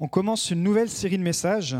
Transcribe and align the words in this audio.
On 0.00 0.08
commence 0.08 0.50
une 0.50 0.64
nouvelle 0.64 0.90
série 0.90 1.18
de 1.18 1.22
messages 1.22 1.76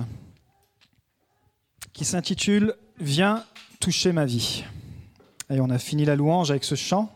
qui 1.92 2.04
s'intitule 2.04 2.74
Viens 3.00 3.44
toucher 3.80 4.12
ma 4.12 4.24
vie. 4.24 4.64
Et 5.50 5.60
on 5.60 5.68
a 5.68 5.78
fini 5.78 6.04
la 6.04 6.14
louange 6.14 6.52
avec 6.52 6.62
ce 6.62 6.76
chant 6.76 7.10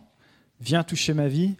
Viens 0.60 0.82
toucher 0.82 1.14
ma 1.14 1.28
vie. 1.28 1.54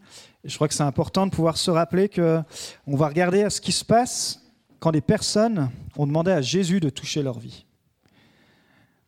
Je 0.45 0.57
crois 0.57 0.67
que 0.67 0.75
c'est 0.75 0.83
important 0.83 1.25
de 1.25 1.31
pouvoir 1.31 1.57
se 1.57 1.71
rappeler 1.71 2.09
que 2.09 2.43
on 2.89 2.97
va 2.97 3.07
regarder 3.07 3.49
ce 3.49 3.61
qui 3.61 3.71
se 3.71 3.85
passe 3.85 4.43
quand 4.81 4.91
des 4.91 5.01
personnes 5.01 5.71
ont 5.97 6.07
demandé 6.09 6.33
à 6.33 6.43
Jésus 6.43 6.81
de 6.81 6.91
toucher 6.91 7.23
leur 7.23 7.39
vie. 7.39 7.65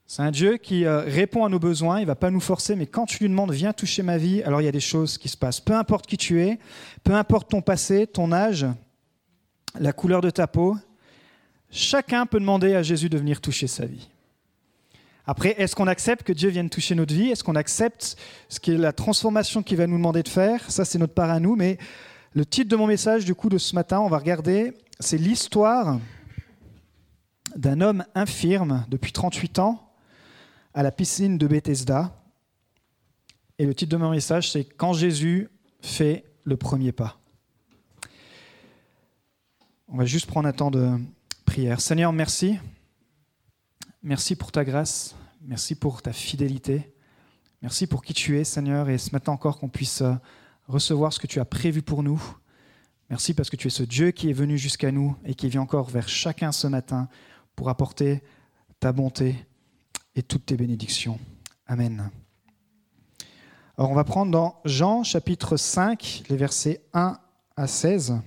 C'est 0.07 0.23
un 0.23 0.31
Dieu 0.31 0.59
qui 0.59 0.85
euh, 0.85 1.01
répond 1.01 1.45
à 1.45 1.49
nos 1.49 1.59
besoins, 1.59 1.99
il 1.99 2.03
ne 2.03 2.07
va 2.07 2.17
pas 2.17 2.31
nous 2.31 2.41
forcer, 2.41 2.77
mais 2.77 2.87
quand 2.87 3.07
tu 3.07 3.19
lui 3.19 3.29
demandes 3.29 3.53
viens 3.53 3.73
toucher 3.73 4.03
ma 4.05 4.17
vie, 4.17 4.43
alors 4.45 4.61
il 4.61 4.65
y 4.65 4.69
a 4.69 4.73
des 4.73 4.81
choses 4.81 5.19
qui 5.19 5.29
se 5.29 5.37
passent. 5.37 5.61
Peu 5.61 5.75
importe 5.75 6.07
qui 6.07 6.17
tu 6.17 6.41
es, 6.41 6.61
peu 7.03 7.15
importe 7.15 7.51
ton 7.51 7.63
passé, 7.63 8.07
ton 8.07 8.31
âge, 8.31 8.67
la 9.79 9.93
couleur 9.93 10.21
de 10.21 10.31
ta 10.31 10.47
peau, 10.47 10.77
chacun 11.71 12.27
peut 12.27 12.41
demander 12.41 12.75
à 12.75 12.83
Jésus 12.83 13.09
de 13.09 13.19
venir 13.19 13.41
toucher 13.41 13.67
sa 13.67 13.87
vie. 13.87 14.09
Après, 15.27 15.55
est-ce 15.59 15.77
qu'on 15.77 15.87
accepte 15.87 16.25
que 16.25 16.33
Dieu 16.33 16.49
vienne 16.49 16.71
toucher 16.71 16.95
notre 16.95 17.15
vie? 17.15 17.29
Est-ce 17.29 17.45
qu'on 17.45 17.55
accepte 17.55 18.17
ce 18.49 18.59
qui 18.59 18.73
est 18.73 18.77
la 18.77 18.93
transformation 18.93 19.63
qu'il 19.63 19.77
va 19.77 19.87
nous 19.87 19.97
demander 19.97 20.25
de 20.25 20.29
faire? 20.29 20.69
Ça, 20.71 20.85
c'est 20.85 20.99
notre 20.99 21.15
part 21.15 21.31
à 21.31 21.39
nous. 21.39 21.55
Mais 21.55 21.79
le 22.33 22.45
titre 22.45 22.69
de 22.69 22.77
mon 22.77 22.89
message, 22.89 23.25
du 23.25 23.35
coup, 23.35 23.49
de 23.49 23.59
ce 23.59 23.75
matin, 23.77 24.01
on 24.01 24.09
va 24.09 24.19
regarder, 24.19 24.73
c'est 24.99 25.19
l'histoire 25.19 26.01
d'un 27.55 27.81
homme 27.81 28.05
infirme 28.17 28.85
depuis 28.89 29.13
38 29.13 29.61
ans 29.61 29.93
à 30.75 30.83
la 30.83 30.91
piscine 30.91 31.39
de 31.39 31.47
Bethesda. 31.47 32.17
Et 33.61 33.67
le 33.67 33.75
titre 33.75 33.93
de 33.93 34.03
mon 34.03 34.11
message, 34.11 34.51
c'est 34.51 34.65
Quand 34.65 34.95
Jésus 34.95 35.49
fait 35.81 36.25
le 36.43 36.57
premier 36.57 36.91
pas. 36.91 37.20
On 39.93 39.97
va 39.97 40.05
juste 40.05 40.27
prendre 40.27 40.49
un 40.49 40.53
temps 40.53 40.71
de 40.71 41.01
prière. 41.45 41.81
Seigneur, 41.81 42.13
merci. 42.13 42.61
Merci 44.05 44.37
pour 44.37 44.53
ta 44.53 44.65
grâce. 44.65 45.17
Merci 45.43 45.75
pour 45.75 46.01
ta 46.01 46.13
fidélité. 46.13 46.95
Merci 47.61 47.89
pour 47.89 48.05
qui 48.05 48.15
tu 48.15 48.39
es, 48.39 48.45
Seigneur. 48.45 48.89
Et 48.89 48.99
ce 48.99 49.11
matin 49.11 49.33
encore 49.33 49.59
qu'on 49.59 49.69
puisse 49.69 50.03
euh, 50.03 50.15
recevoir 50.69 51.13
ce 51.13 51.19
que 51.19 51.27
tu 51.27 51.41
as 51.41 51.45
prévu 51.45 51.83
pour 51.83 52.05
nous. 52.05 52.23
Merci 53.09 53.35
parce 53.35 53.51
que 53.51 53.57
tu 53.57 53.67
es 53.67 53.71
ce 53.71 53.83
Dieu 53.83 54.13
qui 54.13 54.31
est 54.31 54.33
venu 54.33 54.57
jusqu'à 54.59 54.93
nous 54.93 55.17
et 55.25 55.35
qui 55.35 55.49
vient 55.49 55.63
encore 55.63 55.91
vers 55.91 56.09
chacun 56.09 56.53
ce 56.53 56.69
matin 56.69 57.09
pour 57.57 57.69
apporter 57.69 58.23
ta 58.79 58.93
bonté 58.93 59.45
et 60.15 60.23
toutes 60.23 60.47
tes 60.47 60.57
bénédictions. 60.57 61.19
Amen. 61.67 62.13
Alors 63.77 63.91
on 63.91 63.97
va 63.97 64.05
prendre 64.05 64.31
dans 64.31 64.61
Jean 64.65 65.03
chapitre 65.03 65.57
5, 65.57 66.23
les 66.29 66.37
versets 66.37 66.81
1 66.93 67.19
à 67.57 67.67
16. 67.67 68.21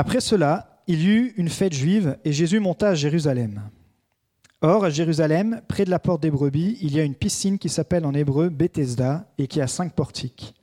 Après 0.00 0.22
cela, 0.22 0.80
il 0.86 1.02
y 1.02 1.08
eut 1.08 1.34
une 1.36 1.50
fête 1.50 1.74
juive 1.74 2.16
et 2.24 2.32
Jésus 2.32 2.58
monta 2.58 2.88
à 2.88 2.94
Jérusalem. 2.94 3.60
Or, 4.62 4.86
à 4.86 4.88
Jérusalem, 4.88 5.60
près 5.68 5.84
de 5.84 5.90
la 5.90 5.98
porte 5.98 6.22
des 6.22 6.30
brebis, 6.30 6.78
il 6.80 6.96
y 6.96 7.00
a 7.00 7.04
une 7.04 7.14
piscine 7.14 7.58
qui 7.58 7.68
s'appelle 7.68 8.06
en 8.06 8.14
hébreu 8.14 8.48
Bethesda 8.48 9.30
et 9.36 9.46
qui 9.46 9.60
a 9.60 9.66
cinq 9.66 9.92
portiques. 9.92 10.54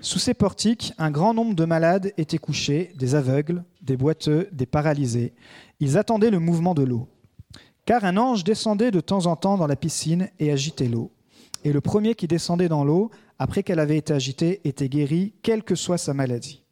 Sous 0.00 0.18
ces 0.18 0.32
portiques, 0.32 0.94
un 0.96 1.10
grand 1.10 1.34
nombre 1.34 1.54
de 1.54 1.66
malades 1.66 2.14
étaient 2.16 2.38
couchés, 2.38 2.94
des 2.96 3.14
aveugles, 3.14 3.64
des 3.82 3.98
boiteux, 3.98 4.48
des 4.50 4.64
paralysés. 4.64 5.34
Ils 5.78 5.98
attendaient 5.98 6.30
le 6.30 6.38
mouvement 6.38 6.72
de 6.72 6.84
l'eau. 6.84 7.06
Car 7.84 8.02
un 8.06 8.16
ange 8.16 8.44
descendait 8.44 8.92
de 8.92 9.00
temps 9.00 9.26
en 9.26 9.36
temps 9.36 9.58
dans 9.58 9.66
la 9.66 9.76
piscine 9.76 10.30
et 10.38 10.50
agitait 10.50 10.88
l'eau. 10.88 11.12
Et 11.64 11.72
le 11.74 11.82
premier 11.82 12.14
qui 12.14 12.28
descendait 12.28 12.70
dans 12.70 12.82
l'eau, 12.82 13.10
après 13.38 13.62
qu'elle 13.62 13.78
avait 13.78 13.98
été 13.98 14.14
agitée, 14.14 14.62
était 14.64 14.88
guéri, 14.88 15.34
quelle 15.42 15.64
que 15.64 15.74
soit 15.74 15.98
sa 15.98 16.14
maladie. 16.14 16.63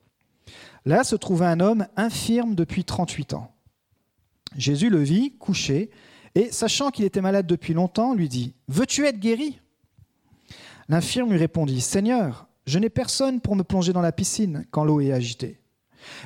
Là 0.84 1.05
se 1.05 1.16
trouvait 1.16 1.47
un 1.47 1.61
homme 1.61 1.86
infirme 1.97 2.55
depuis 2.55 2.84
38 2.84 3.34
ans. 3.34 3.55
Jésus 4.56 4.91
le 4.91 5.02
vit, 5.02 5.36
couché, 5.39 5.91
et 6.34 6.50
sachant 6.50 6.91
qu'il 6.91 7.05
était 7.05 7.20
malade 7.20 7.47
depuis 7.47 7.74
longtemps, 7.74 8.14
lui 8.14 8.28
dit, 8.28 8.55
Veux-tu 8.68 9.07
être 9.07 9.18
guéri? 9.20 9.61
L'infirme 10.89 11.30
lui 11.30 11.39
répondit, 11.39 11.80
Seigneur, 11.80 12.48
je 12.67 12.79
n'ai 12.79 12.90
personne 12.90 13.40
pour 13.40 13.57
me 13.57 13.62
plonger 13.62 13.92
dans 13.92 14.01
la 14.01 14.12
piscine 14.12 14.67
quand 14.70 14.84
l'eau 14.84 15.01
est 15.01 15.12
agitée. 15.12 15.61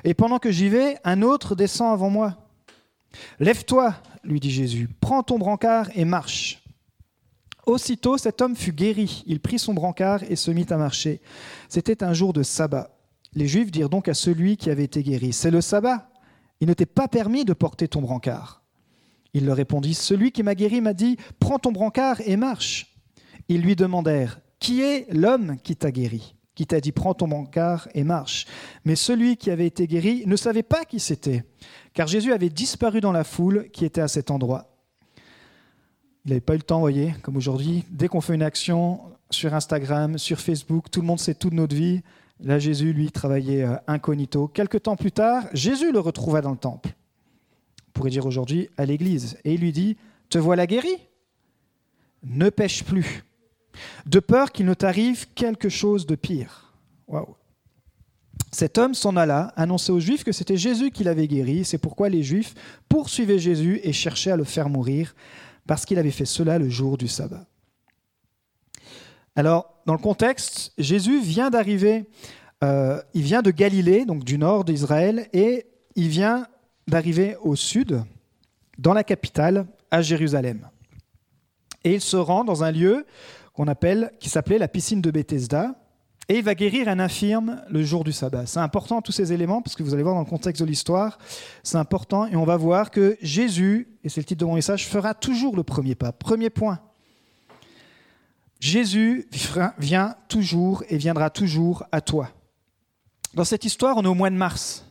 Et 0.04 0.14
pendant 0.14 0.38
que 0.38 0.50
j'y 0.50 0.68
vais, 0.68 0.96
un 1.04 1.22
autre 1.22 1.54
descend 1.54 1.92
avant 1.92 2.10
moi. 2.10 2.36
Lève-toi, 3.40 3.94
lui 4.24 4.40
dit 4.40 4.50
Jésus, 4.50 4.88
prends 5.00 5.22
ton 5.22 5.38
brancard 5.38 5.88
et 5.94 6.04
marche. 6.04 6.62
Aussitôt 7.66 8.16
cet 8.16 8.40
homme 8.40 8.54
fut 8.54 8.72
guéri, 8.72 9.24
il 9.26 9.40
prit 9.40 9.58
son 9.58 9.74
brancard 9.74 10.22
et 10.24 10.36
se 10.36 10.50
mit 10.50 10.66
à 10.70 10.76
marcher. 10.76 11.20
C'était 11.68 12.04
un 12.04 12.12
jour 12.12 12.32
de 12.32 12.42
sabbat. 12.42 12.95
Les 13.36 13.46
Juifs 13.46 13.70
dirent 13.70 13.90
donc 13.90 14.08
à 14.08 14.14
celui 14.14 14.56
qui 14.56 14.70
avait 14.70 14.84
été 14.84 15.02
guéri, 15.02 15.34
C'est 15.34 15.50
le 15.50 15.60
sabbat, 15.60 16.08
il 16.60 16.68
ne 16.68 16.72
t'est 16.72 16.86
pas 16.86 17.06
permis 17.06 17.44
de 17.44 17.52
porter 17.52 17.86
ton 17.86 18.00
brancard. 18.00 18.62
Il 19.34 19.44
leur 19.44 19.58
répondit, 19.58 19.92
Celui 19.92 20.32
qui 20.32 20.42
m'a 20.42 20.54
guéri 20.54 20.80
m'a 20.80 20.94
dit, 20.94 21.18
Prends 21.38 21.58
ton 21.58 21.70
brancard 21.70 22.22
et 22.24 22.36
marche. 22.36 22.96
Ils 23.48 23.60
lui 23.60 23.76
demandèrent, 23.76 24.40
Qui 24.58 24.80
est 24.80 25.06
l'homme 25.12 25.58
qui 25.62 25.76
t'a 25.76 25.92
guéri 25.92 26.34
Qui 26.54 26.66
t'a 26.66 26.80
dit, 26.80 26.92
Prends 26.92 27.12
ton 27.12 27.28
brancard 27.28 27.88
et 27.92 28.04
marche. 28.04 28.46
Mais 28.86 28.96
celui 28.96 29.36
qui 29.36 29.50
avait 29.50 29.66
été 29.66 29.86
guéri 29.86 30.22
ne 30.24 30.36
savait 30.36 30.62
pas 30.62 30.86
qui 30.86 30.98
c'était, 30.98 31.44
car 31.92 32.06
Jésus 32.06 32.32
avait 32.32 32.48
disparu 32.48 33.02
dans 33.02 33.12
la 33.12 33.22
foule 33.22 33.68
qui 33.70 33.84
était 33.84 34.00
à 34.00 34.08
cet 34.08 34.30
endroit. 34.30 34.74
Il 36.24 36.30
n'avait 36.30 36.40
pas 36.40 36.54
eu 36.54 36.58
le 36.58 36.62
temps, 36.62 36.80
voyez, 36.80 37.14
comme 37.20 37.36
aujourd'hui. 37.36 37.84
Dès 37.90 38.08
qu'on 38.08 38.22
fait 38.22 38.34
une 38.34 38.42
action 38.42 39.00
sur 39.28 39.52
Instagram, 39.52 40.16
sur 40.16 40.40
Facebook, 40.40 40.90
tout 40.90 41.02
le 41.02 41.06
monde 41.06 41.20
sait 41.20 41.34
tout 41.34 41.50
de 41.50 41.54
notre 41.54 41.76
vie. 41.76 42.00
Là, 42.40 42.58
Jésus, 42.58 42.92
lui, 42.92 43.10
travaillait 43.10 43.64
euh, 43.64 43.76
incognito. 43.86 44.48
Quelque 44.48 44.78
temps 44.78 44.96
plus 44.96 45.12
tard, 45.12 45.44
Jésus 45.52 45.92
le 45.92 46.00
retrouva 46.00 46.40
dans 46.40 46.50
le 46.50 46.58
temple. 46.58 46.90
On 47.88 47.92
pourrait 47.92 48.10
dire 48.10 48.26
aujourd'hui 48.26 48.68
à 48.76 48.84
l'église. 48.84 49.38
Et 49.44 49.54
il 49.54 49.60
lui 49.60 49.72
dit 49.72 49.96
Te 50.28 50.38
voilà 50.38 50.66
guéri 50.66 50.94
Ne 52.22 52.50
pêche 52.50 52.84
plus, 52.84 53.24
de 54.04 54.20
peur 54.20 54.52
qu'il 54.52 54.66
ne 54.66 54.74
t'arrive 54.74 55.26
quelque 55.34 55.68
chose 55.68 56.06
de 56.06 56.14
pire. 56.14 56.74
Waouh 57.08 57.36
cet 58.52 58.78
homme 58.78 58.94
s'en 58.94 59.16
alla, 59.16 59.52
annoncer 59.56 59.92
aux 59.92 60.00
Juifs 60.00 60.24
que 60.24 60.32
c'était 60.32 60.56
Jésus 60.56 60.90
qui 60.90 61.04
l'avait 61.04 61.28
guéri. 61.28 61.64
C'est 61.64 61.76
pourquoi 61.76 62.08
les 62.08 62.22
Juifs 62.22 62.54
poursuivaient 62.88 63.38
Jésus 63.38 63.80
et 63.82 63.92
cherchaient 63.92 64.30
à 64.30 64.36
le 64.36 64.44
faire 64.44 64.70
mourir, 64.70 65.14
parce 65.66 65.84
qu'il 65.84 65.98
avait 65.98 66.10
fait 66.10 66.24
cela 66.24 66.58
le 66.58 66.70
jour 66.70 66.96
du 66.96 67.06
sabbat. 67.06 67.46
Alors, 69.38 69.74
dans 69.84 69.92
le 69.92 69.98
contexte, 69.98 70.72
Jésus 70.78 71.20
vient 71.20 71.50
d'arriver, 71.50 72.06
euh, 72.64 73.02
il 73.12 73.22
vient 73.22 73.42
de 73.42 73.50
Galilée, 73.50 74.06
donc 74.06 74.24
du 74.24 74.38
nord 74.38 74.64
d'Israël, 74.64 75.28
et 75.34 75.66
il 75.94 76.08
vient 76.08 76.46
d'arriver 76.88 77.36
au 77.42 77.54
sud, 77.54 78.02
dans 78.78 78.94
la 78.94 79.04
capitale, 79.04 79.66
à 79.90 80.00
Jérusalem. 80.00 80.66
Et 81.84 81.94
il 81.94 82.00
se 82.00 82.16
rend 82.16 82.44
dans 82.44 82.64
un 82.64 82.72
lieu 82.72 83.04
qui 84.20 84.30
s'appelait 84.30 84.58
la 84.58 84.68
piscine 84.68 85.02
de 85.02 85.10
Bethesda, 85.10 85.74
et 86.28 86.38
il 86.38 86.42
va 86.42 86.54
guérir 86.54 86.88
un 86.88 86.98
infirme 86.98 87.62
le 87.68 87.82
jour 87.84 88.04
du 88.04 88.12
sabbat. 88.12 88.46
C'est 88.46 88.58
important 88.58 89.02
tous 89.02 89.12
ces 89.12 89.34
éléments, 89.34 89.60
parce 89.60 89.76
que 89.76 89.82
vous 89.82 89.92
allez 89.92 90.02
voir 90.02 90.14
dans 90.14 90.22
le 90.22 90.26
contexte 90.26 90.62
de 90.62 90.66
l'histoire, 90.66 91.18
c'est 91.62 91.76
important, 91.76 92.26
et 92.26 92.36
on 92.36 92.44
va 92.44 92.56
voir 92.56 92.90
que 92.90 93.18
Jésus, 93.20 93.98
et 94.02 94.08
c'est 94.08 94.22
le 94.22 94.24
titre 94.24 94.40
de 94.40 94.46
mon 94.46 94.54
message, 94.54 94.88
fera 94.88 95.12
toujours 95.12 95.56
le 95.56 95.62
premier 95.62 95.94
pas. 95.94 96.12
Premier 96.12 96.48
point. 96.48 96.80
Jésus 98.60 99.28
vient 99.78 100.14
toujours 100.28 100.82
et 100.88 100.96
viendra 100.96 101.30
toujours 101.30 101.84
à 101.92 102.00
toi. 102.00 102.30
Dans 103.34 103.44
cette 103.44 103.64
histoire, 103.64 103.96
on 103.96 104.02
est 104.02 104.08
au 104.08 104.14
mois 104.14 104.30
de 104.30 104.36
mars. 104.36 104.86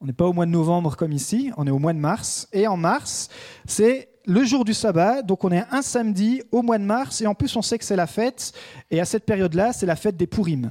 On 0.00 0.06
n'est 0.06 0.12
pas 0.12 0.26
au 0.26 0.32
mois 0.32 0.46
de 0.46 0.50
novembre 0.50 0.94
comme 0.96 1.12
ici, 1.12 1.50
on 1.56 1.66
est 1.66 1.70
au 1.70 1.78
mois 1.78 1.92
de 1.92 1.98
mars. 1.98 2.48
Et 2.52 2.66
en 2.68 2.76
mars, 2.76 3.28
c'est 3.66 4.10
le 4.26 4.44
jour 4.44 4.64
du 4.64 4.74
sabbat, 4.74 5.22
donc 5.22 5.42
on 5.42 5.50
est 5.50 5.64
un 5.70 5.82
samedi 5.82 6.42
au 6.52 6.62
mois 6.62 6.78
de 6.78 6.84
mars, 6.84 7.22
et 7.22 7.26
en 7.26 7.34
plus 7.34 7.56
on 7.56 7.62
sait 7.62 7.78
que 7.78 7.84
c'est 7.84 7.96
la 7.96 8.06
fête, 8.06 8.52
et 8.90 9.00
à 9.00 9.06
cette 9.06 9.24
période-là, 9.24 9.72
c'est 9.72 9.86
la 9.86 9.96
fête 9.96 10.16
des 10.18 10.26
Pourim. 10.26 10.70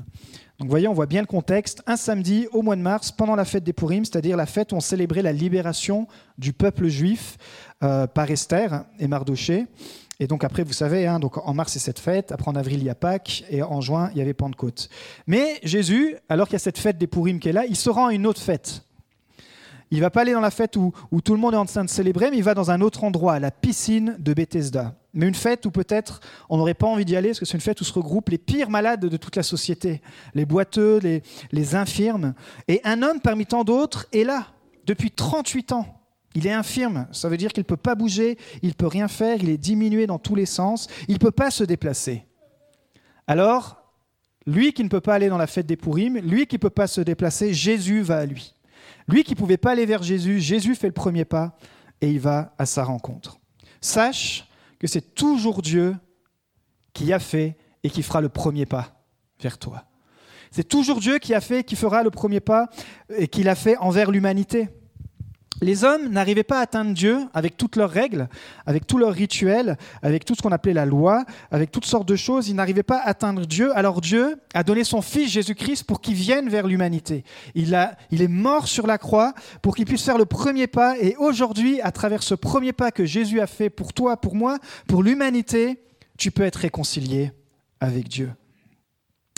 Donc 0.59 0.67
vous 0.67 0.69
voyez, 0.69 0.87
on 0.87 0.93
voit 0.93 1.07
bien 1.07 1.21
le 1.21 1.27
contexte, 1.27 1.81
un 1.87 1.97
samedi 1.97 2.47
au 2.51 2.61
mois 2.61 2.75
de 2.75 2.81
mars, 2.81 3.11
pendant 3.11 3.35
la 3.35 3.45
fête 3.45 3.63
des 3.63 3.73
Pourim, 3.73 4.05
c'est-à-dire 4.05 4.37
la 4.37 4.45
fête 4.45 4.71
où 4.71 4.75
on 4.75 4.79
célébrait 4.79 5.23
la 5.23 5.33
libération 5.33 6.07
du 6.37 6.53
peuple 6.53 6.87
juif 6.87 7.37
euh, 7.83 8.07
par 8.07 8.29
Esther 8.29 8.85
et 8.99 9.07
Mardoché. 9.07 9.65
Et 10.19 10.25
donc 10.27 10.43
après, 10.43 10.63
vous 10.63 10.73
savez, 10.73 11.05
hein, 11.05 11.19
donc 11.19 11.37
en 11.37 11.53
mars 11.53 11.73
c'est 11.73 11.79
cette 11.79 11.99
fête, 11.99 12.31
après 12.31 12.49
en 12.49 12.55
avril 12.55 12.79
il 12.79 12.85
y 12.85 12.89
a 12.89 12.95
Pâques, 12.95 13.43
et 13.49 13.61
en 13.61 13.81
juin 13.81 14.09
il 14.13 14.17
y 14.17 14.21
avait 14.21 14.33
Pentecôte. 14.33 14.89
Mais 15.27 15.59
Jésus, 15.63 16.15
alors 16.27 16.47
qu'il 16.47 16.53
y 16.53 16.55
a 16.55 16.59
cette 16.59 16.79
fête 16.79 16.97
des 16.97 17.07
Pourim 17.07 17.39
qui 17.39 17.49
est 17.49 17.53
là, 17.53 17.65
il 17.65 17.75
se 17.75 17.89
rend 17.89 18.07
à 18.07 18.13
une 18.13 18.25
autre 18.25 18.41
fête. 18.41 18.83
Il 19.89 20.01
va 20.01 20.09
pas 20.09 20.21
aller 20.21 20.33
dans 20.33 20.41
la 20.41 20.51
fête 20.51 20.75
où, 20.75 20.91
tout 21.23 21.33
le 21.33 21.39
monde 21.39 21.53
est 21.53 21.57
en 21.57 21.65
train 21.65 21.85
de 21.85 21.89
célébrer, 21.89 22.29
mais 22.29 22.37
il 22.37 22.43
va 22.43 22.53
dans 22.53 22.71
un 22.71 22.81
autre 22.81 23.05
endroit, 23.05 23.39
la 23.39 23.51
piscine 23.51 24.17
de 24.19 24.33
Bethesda. 24.33 24.95
Mais 25.13 25.27
une 25.27 25.35
fête 25.35 25.65
où 25.65 25.71
peut-être 25.71 26.19
on 26.49 26.57
n'aurait 26.57 26.73
pas 26.73 26.87
envie 26.87 27.05
d'y 27.05 27.15
aller, 27.15 27.29
parce 27.29 27.39
que 27.39 27.45
c'est 27.45 27.53
une 27.53 27.61
fête 27.61 27.79
où 27.79 27.85
se 27.85 27.93
regroupent 27.93 28.29
les 28.29 28.37
pires 28.37 28.69
malades 28.69 29.05
de 29.05 29.17
toute 29.17 29.37
la 29.37 29.43
société, 29.43 30.01
les 30.33 30.45
boiteux, 30.45 30.99
les 31.51 31.75
infirmes. 31.75 32.33
Et 32.67 32.81
un 32.83 33.01
homme 33.01 33.21
parmi 33.21 33.45
tant 33.45 33.63
d'autres 33.63 34.07
est 34.11 34.25
là, 34.25 34.47
depuis 34.85 35.11
38 35.11 35.71
ans. 35.71 35.96
Il 36.37 36.45
est 36.45 36.53
infirme, 36.53 37.07
ça 37.11 37.29
veut 37.29 37.37
dire 37.37 37.51
qu'il 37.51 37.61
ne 37.61 37.67
peut 37.67 37.77
pas 37.77 37.95
bouger, 37.95 38.37
il 38.61 38.69
ne 38.69 38.73
peut 38.73 38.85
rien 38.85 39.07
faire, 39.07 39.41
il 39.41 39.49
est 39.49 39.57
diminué 39.57 40.05
dans 40.05 40.19
tous 40.19 40.35
les 40.35 40.45
sens, 40.45 40.87
il 41.07 41.15
ne 41.15 41.17
peut 41.17 41.31
pas 41.31 41.49
se 41.49 41.63
déplacer. 41.63 42.27
Alors, 43.25 43.81
lui 44.45 44.71
qui 44.71 44.83
ne 44.83 44.87
peut 44.87 45.01
pas 45.01 45.15
aller 45.15 45.29
dans 45.29 45.39
la 45.39 45.47
fête 45.47 45.65
des 45.65 45.75
Pourim, 45.75 46.19
lui 46.19 46.45
qui 46.45 46.57
ne 46.57 46.59
peut 46.59 46.69
pas 46.69 46.85
se 46.85 47.01
déplacer, 47.01 47.55
Jésus 47.55 48.01
va 48.01 48.19
à 48.19 48.25
lui. 48.27 48.53
Lui 49.07 49.23
qui 49.23 49.31
ne 49.31 49.37
pouvait 49.39 49.57
pas 49.57 49.71
aller 49.71 49.87
vers 49.87 50.03
Jésus, 50.03 50.39
Jésus 50.39 50.75
fait 50.75 50.85
le 50.85 50.93
premier 50.93 51.25
pas 51.25 51.57
et 52.01 52.11
il 52.11 52.19
va 52.19 52.53
à 52.59 52.67
sa 52.67 52.83
rencontre. 52.83 53.39
Sache 53.81 54.47
que 54.77 54.85
c'est 54.85 55.15
toujours 55.15 55.63
Dieu 55.63 55.95
qui 56.93 57.13
a 57.13 57.19
fait 57.19 57.57
et 57.81 57.89
qui 57.89 58.03
fera 58.03 58.21
le 58.21 58.29
premier 58.29 58.67
pas 58.67 59.03
vers 59.41 59.57
toi. 59.57 59.85
C'est 60.51 60.67
toujours 60.67 60.99
Dieu 60.99 61.17
qui 61.17 61.33
a 61.33 61.41
fait, 61.41 61.63
qui 61.63 61.75
fera 61.75 62.03
le 62.03 62.11
premier 62.11 62.41
pas 62.41 62.69
et 63.09 63.27
qui 63.27 63.41
l'a 63.41 63.55
fait 63.55 63.75
envers 63.77 64.11
l'humanité. 64.11 64.69
Les 65.61 65.83
hommes 65.83 66.09
n'arrivaient 66.09 66.43
pas 66.43 66.59
à 66.59 66.61
atteindre 66.61 66.93
Dieu 66.93 67.19
avec 67.33 67.57
toutes 67.57 67.77
leurs 67.77 67.89
règles, 67.89 68.29
avec 68.67 68.85
tous 68.85 68.99
leurs 68.99 69.13
rituels, 69.13 69.77
avec 70.03 70.23
tout 70.23 70.35
ce 70.35 70.41
qu'on 70.41 70.51
appelait 70.51 70.73
la 70.73 70.85
loi, 70.85 71.25
avec 71.49 71.71
toutes 71.71 71.85
sortes 71.85 72.07
de 72.07 72.15
choses. 72.15 72.47
Ils 72.47 72.55
n'arrivaient 72.55 72.83
pas 72.83 72.99
à 72.99 73.09
atteindre 73.09 73.45
Dieu. 73.45 73.75
Alors 73.75 74.01
Dieu 74.01 74.37
a 74.53 74.63
donné 74.63 74.83
son 74.83 75.01
Fils 75.01 75.31
Jésus-Christ 75.31 75.83
pour 75.83 75.99
qu'il 75.99 76.13
vienne 76.13 76.47
vers 76.47 76.67
l'humanité. 76.67 77.23
Il, 77.55 77.73
est 77.73 78.27
mort 78.27 78.67
sur 78.67 78.85
la 78.85 78.99
croix 78.99 79.33
pour 79.63 79.75
qu'il 79.75 79.85
puisse 79.85 80.03
faire 80.03 80.19
le 80.19 80.25
premier 80.25 80.67
pas. 80.67 80.97
Et 80.99 81.15
aujourd'hui, 81.17 81.81
à 81.81 81.91
travers 81.91 82.21
ce 82.21 82.35
premier 82.35 82.73
pas 82.73 82.91
que 82.91 83.05
Jésus 83.05 83.41
a 83.41 83.47
fait 83.47 83.71
pour 83.71 83.93
toi, 83.93 84.17
pour 84.17 84.35
moi, 84.35 84.59
pour 84.87 85.01
l'humanité, 85.01 85.79
tu 86.17 86.29
peux 86.29 86.43
être 86.43 86.57
réconcilié 86.57 87.31
avec 87.79 88.07
Dieu. 88.07 88.31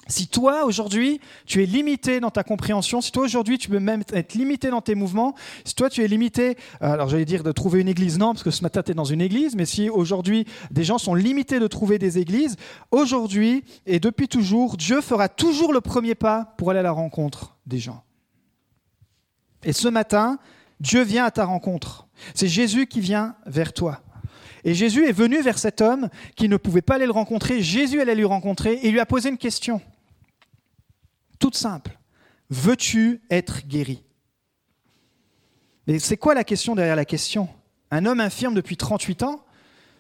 Si 0.09 0.27
toi, 0.27 0.65
aujourd'hui, 0.65 1.21
tu 1.45 1.61
es 1.61 1.67
limité 1.67 2.19
dans 2.19 2.31
ta 2.31 2.43
compréhension, 2.43 2.99
si 2.99 3.11
toi, 3.11 3.23
aujourd'hui, 3.23 3.59
tu 3.59 3.69
peux 3.69 3.79
même 3.79 4.01
être 4.11 4.33
limité 4.33 4.71
dans 4.71 4.81
tes 4.81 4.95
mouvements, 4.95 5.35
si 5.63 5.75
toi, 5.75 5.87
tu 5.87 6.03
es 6.03 6.07
limité, 6.07 6.57
euh, 6.81 6.91
alors 6.91 7.09
j'allais 7.09 7.25
dire 7.25 7.43
de 7.43 7.51
trouver 7.51 7.79
une 7.79 7.87
église, 7.87 8.17
non, 8.17 8.33
parce 8.33 8.43
que 8.43 8.49
ce 8.49 8.63
matin, 8.63 8.81
tu 8.81 8.91
es 8.91 8.95
dans 8.95 9.05
une 9.05 9.21
église, 9.21 9.55
mais 9.55 9.65
si 9.65 9.87
aujourd'hui, 9.87 10.45
des 10.71 10.83
gens 10.83 10.97
sont 10.97 11.13
limités 11.13 11.59
de 11.59 11.67
trouver 11.67 11.99
des 11.99 12.17
églises, 12.17 12.55
aujourd'hui 12.89 13.63
et 13.85 13.99
depuis 13.99 14.27
toujours, 14.27 14.77
Dieu 14.77 14.99
fera 15.01 15.29
toujours 15.29 15.73
le 15.73 15.79
premier 15.79 16.15
pas 16.15 16.55
pour 16.57 16.71
aller 16.71 16.79
à 16.79 16.83
la 16.83 16.91
rencontre 16.91 17.55
des 17.67 17.77
gens. 17.77 18.03
Et 19.63 19.73
ce 19.73 19.87
matin, 19.87 20.39
Dieu 20.79 21.03
vient 21.03 21.25
à 21.25 21.31
ta 21.31 21.45
rencontre. 21.45 22.07
C'est 22.33 22.47
Jésus 22.47 22.87
qui 22.87 22.99
vient 22.99 23.35
vers 23.45 23.73
toi. 23.73 24.01
Et 24.63 24.73
Jésus 24.73 25.05
est 25.07 25.13
venu 25.13 25.39
vers 25.41 25.59
cet 25.59 25.81
homme 25.81 26.09
qui 26.35 26.49
ne 26.49 26.57
pouvait 26.57 26.81
pas 26.81 26.95
aller 26.95 27.05
le 27.05 27.11
rencontrer. 27.11 27.61
Jésus 27.61 28.01
allait 28.01 28.15
lui 28.15 28.25
rencontrer 28.25 28.79
et 28.81 28.91
lui 28.91 28.99
a 28.99 29.05
posé 29.05 29.29
une 29.29 29.37
question 29.37 29.81
toute 31.39 31.55
simple. 31.55 31.97
Veux-tu 32.49 33.21
être 33.29 33.65
guéri? 33.67 34.03
Mais 35.87 35.99
c'est 35.99 36.17
quoi 36.17 36.33
la 36.33 36.43
question 36.43 36.75
derrière 36.75 36.95
la 36.95 37.05
question? 37.05 37.49
Un 37.89 38.05
homme 38.05 38.19
infirme 38.19 38.53
depuis 38.53 38.77
38 38.77 39.23
ans 39.23 39.43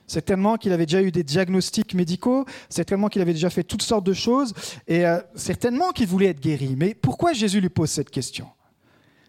c'est 0.09 0.23
tellement 0.23 0.57
qu'il 0.57 0.73
avait 0.73 0.85
déjà 0.85 1.01
eu 1.01 1.11
des 1.11 1.23
diagnostics 1.23 1.93
médicaux, 1.93 2.45
c'est 2.67 2.83
tellement 2.83 3.09
qu'il 3.09 3.21
avait 3.21 3.33
déjà 3.33 3.49
fait 3.49 3.63
toutes 3.63 3.83
sortes 3.83 4.05
de 4.05 4.13
choses, 4.13 4.53
et 4.87 5.05
euh, 5.05 5.19
c'est 5.35 5.59
tellement 5.59 5.91
qu'il 5.91 6.07
voulait 6.07 6.27
être 6.27 6.39
guéri. 6.39 6.75
Mais 6.75 6.95
pourquoi 6.95 7.31
Jésus 7.33 7.61
lui 7.61 7.69
pose 7.69 7.91
cette 7.91 8.09
question? 8.09 8.47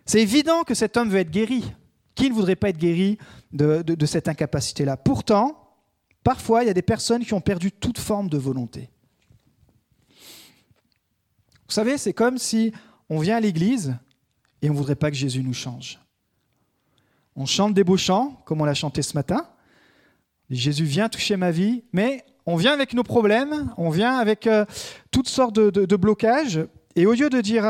C'est 0.07 0.23
évident 0.23 0.65
que 0.65 0.75
cet 0.75 0.97
homme 0.97 1.11
veut 1.11 1.19
être 1.19 1.31
guéri. 1.31 1.65
Qui 2.15 2.29
ne 2.29 2.35
voudrait 2.35 2.57
pas 2.57 2.71
être 2.71 2.79
guéri 2.79 3.19
de 3.53 4.07
cette 4.07 4.29
incapacité-là? 4.29 4.97
Pourtant, 4.97 5.77
parfois, 6.25 6.65
il 6.65 6.67
y 6.67 6.71
a 6.71 6.75
des 6.75 6.83
personnes 6.83 7.25
qui 7.25 7.33
ont 7.35 7.41
perdu 7.41 7.73
toute 7.73 7.99
forme 7.99 8.29
de 8.29 8.37
volonté. 8.37 8.91
Vous 11.71 11.75
savez, 11.75 11.99
c'est 11.99 12.13
comme 12.13 12.37
si 12.37 12.73
on 13.09 13.21
vient 13.21 13.37
à 13.37 13.41
l'église 13.41 13.95
et 14.61 14.69
on 14.69 14.73
ne 14.73 14.77
voudrait 14.77 14.97
pas 14.97 15.09
que 15.09 15.17
Jésus 15.17 15.45
nous 15.45 15.55
change. 15.55 16.01
On 17.37 17.47
chante 17.47 17.75
des 17.75 17.85
beaux 17.85 17.97
chants, 17.97 18.43
comme 18.45 18.61
on 18.61 18.65
l'a 18.65 18.75
chanté 18.75 19.03
ce 19.03 19.15
matin. 19.15 19.47
Jésus 20.51 20.83
vient 20.83 21.09
toucher 21.09 21.37
ma 21.37 21.53
vie, 21.53 21.85
mais 21.93 22.25
on 22.45 22.57
vient 22.57 22.73
avec 22.73 22.93
nos 22.93 23.05
problèmes, 23.05 23.73
on 23.77 23.89
vient 23.89 24.19
avec 24.19 24.49
euh, 24.49 24.65
toutes 25.13 25.29
sortes 25.29 25.55
de, 25.55 25.95
blocages. 25.97 26.59
Et 26.97 27.07
au 27.07 27.13
lieu 27.13 27.31
de 27.31 27.41
dire 27.41 27.65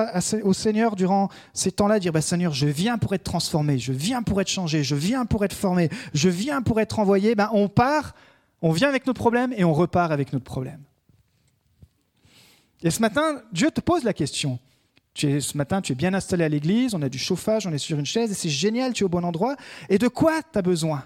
au 0.44 0.54
Seigneur 0.54 0.96
durant 0.96 1.28
ces 1.52 1.70
temps-là, 1.70 2.00
dire 2.00 2.12
bah, 2.12 2.22
Seigneur, 2.22 2.54
je 2.54 2.68
viens 2.68 2.96
pour 2.96 3.14
être 3.14 3.24
transformé, 3.24 3.78
je 3.78 3.92
viens 3.92 4.22
pour 4.22 4.40
être 4.40 4.48
changé, 4.48 4.82
je 4.82 4.94
viens 4.94 5.26
pour 5.26 5.44
être 5.44 5.52
formé, 5.52 5.90
je 6.14 6.30
viens 6.30 6.62
pour 6.62 6.80
être 6.80 7.00
envoyé, 7.00 7.34
ben, 7.34 7.50
on 7.52 7.68
part, 7.68 8.14
on 8.62 8.72
vient 8.72 8.88
avec 8.88 9.06
notre 9.06 9.20
problème 9.20 9.52
et 9.58 9.64
on 9.64 9.74
repart 9.74 10.10
avec 10.10 10.32
notre 10.32 10.46
problème. 10.46 10.80
Et 12.82 12.90
ce 12.90 13.00
matin, 13.00 13.42
Dieu 13.52 13.70
te 13.70 13.80
pose 13.80 14.04
la 14.04 14.12
question. 14.12 14.58
Tu 15.12 15.40
ce 15.40 15.56
matin, 15.56 15.82
tu 15.82 15.92
es 15.92 15.94
bien 15.94 16.14
installé 16.14 16.44
à 16.44 16.48
l'église, 16.48 16.94
on 16.94 17.02
a 17.02 17.08
du 17.08 17.18
chauffage, 17.18 17.66
on 17.66 17.72
est 17.72 17.78
sur 17.78 17.98
une 17.98 18.06
chaise, 18.06 18.30
et 18.30 18.34
c'est 18.34 18.48
génial, 18.48 18.92
tu 18.92 19.02
es 19.02 19.06
au 19.06 19.08
bon 19.08 19.24
endroit. 19.24 19.56
Et 19.88 19.98
de 19.98 20.08
quoi 20.08 20.40
tu 20.42 20.58
as 20.58 20.62
besoin? 20.62 21.04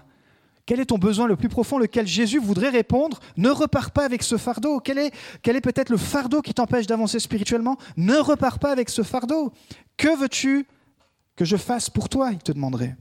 Quel 0.65 0.79
est 0.79 0.85
ton 0.85 0.97
besoin 0.97 1.27
le 1.27 1.35
plus 1.35 1.49
profond, 1.49 1.77
lequel 1.77 2.07
Jésus 2.07 2.39
voudrait 2.39 2.69
répondre? 2.69 3.19
Ne 3.37 3.49
repars 3.49 3.91
pas 3.91 4.03
avec 4.03 4.23
ce 4.23 4.37
fardeau. 4.37 4.79
Quel 4.79 4.97
est, 4.97 5.61
peut-être 5.61 5.89
le 5.89 5.97
fardeau 5.97 6.41
qui 6.41 6.53
t'empêche 6.53 6.87
d'avancer 6.87 7.19
spirituellement? 7.19 7.77
Ne 7.97 8.15
repars 8.15 8.57
pas 8.57 8.71
avec 8.71 8.89
ce 8.89 9.03
fardeau. 9.03 9.53
Que 9.97 10.17
veux-tu 10.17 10.65
que 11.35 11.45
je 11.45 11.57
fasse 11.57 11.89
pour 11.89 12.09
toi? 12.09 12.31
Il 12.31 12.39
te 12.39 12.51
demanderait. 12.51 12.95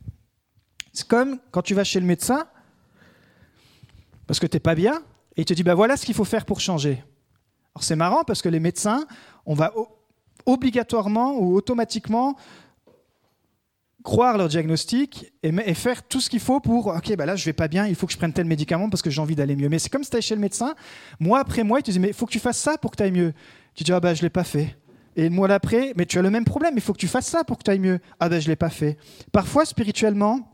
C'est 0.93 1.09
comme 1.09 1.38
quand 1.53 1.62
tu 1.62 1.75
vas 1.75 1.85
chez 1.85 2.00
le 2.00 2.06
médecin, 2.06 2.47
parce 4.26 4.41
que 4.41 4.47
tu 4.47 4.56
n'es 4.56 4.61
pas 4.61 4.75
bien, 4.75 5.03
et 5.37 5.43
il 5.43 5.44
te 5.44 5.55
dit, 5.55 5.62
ben 5.62 5.75
voilà 5.75 5.97
ce 5.97 6.05
qu'il 6.05 6.15
faut 6.15 6.25
faire 6.25 6.44
pour 6.44 6.61
changer. 6.61 7.03
Alors 7.75 7.82
c'est 7.82 7.97
marrant 7.97 8.25
parce 8.25 8.41
que 8.41 8.49
les 8.49 8.61
médecins, 8.61 9.05
on 9.47 9.55
va 9.55 9.73
obligatoirement 10.47 11.38
ou 11.38 11.56
automatiquement 11.56 12.37
croire 14.05 14.37
leur 14.37 14.49
diagnostic 14.49 15.32
et, 15.43 15.75
faire 15.75 16.03
tout 16.03 16.21
ce 16.21 16.29
qu'il 16.29 16.38
faut 16.38 16.61
pour 16.61 16.88
ok 16.88 17.17
bah 17.17 17.25
là 17.25 17.37
je 17.37 17.44
vais 17.47 17.55
pas 17.55 17.69
bien 17.69 17.87
il 17.87 17.94
faut 17.94 18.06
que 18.06 18.12
je 18.12 18.19
prenne 18.19 18.35
tel 18.35 18.44
médicament 18.44 18.91
parce 18.91 19.00
que 19.00 19.11
j'ai 19.11 19.21
envie 19.21 19.35
d'aller 19.35 19.56
mieux. 19.56 19.69
Mais 19.69 19.79
c'est 19.79 19.88
comme 19.88 20.05
si 20.05 20.11
tu 20.11 20.21
chez 20.21 20.35
le 20.35 20.41
médecin 20.41 20.75
mois 21.19 21.41
après 21.41 21.65
mois 21.65 21.81
il 21.81 21.82
te 21.82 21.91
dit 21.91 21.99
mais 21.99 22.09
il 22.09 22.15
faut 22.15 22.26
que 22.26 22.32
tu 22.32 22.38
fasses 22.38 22.59
ça 22.59 22.76
pour 22.79 22.91
que 22.91 22.97
tu 22.97 23.03
ailles 23.03 23.12
mieux. 23.12 23.32
Tu 23.75 23.82
dis 23.82 23.93
ah 23.93 24.00
bah 24.00 24.15
je 24.15 24.23
l'ai 24.23 24.31
pas 24.31 24.44
fait. 24.44 24.76
Et 25.17 25.25
le 25.25 25.31
mois 25.31 25.49
d'après 25.49 25.94
mais 25.97 26.05
tu 26.05 26.19
as 26.19 26.23
le 26.23 26.31
même 26.31 26.44
problème 26.44 26.75
il 26.76 26.82
faut 26.82 26.93
que 26.93 26.99
tu 26.99 27.09
fasses 27.09 27.26
ça 27.26 27.44
pour 27.44 27.56
que 27.59 27.65
tu 27.65 27.71
ailles 27.71 27.81
mieux. 27.81 27.99
Ah 28.21 28.29
bah 28.29 28.38
je 28.38 28.47
l'ai 28.47 28.56
pas 28.56 28.71
fait. 28.71 28.99
Parfois 29.32 29.65
spirituellement 29.65 30.50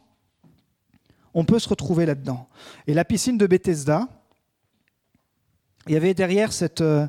on 1.35 1.45
peut 1.45 1.59
se 1.59 1.69
retrouver 1.69 2.07
là-dedans. 2.07 2.49
Et 2.87 2.95
la 2.95 3.05
piscine 3.05 3.37
de 3.37 3.47
Bethesda 3.47 4.09
il 5.87 5.95
y 5.95 5.97
avait 5.97 6.15
derrière 6.15 6.53
cette, 6.53 6.81
euh, 6.81 7.07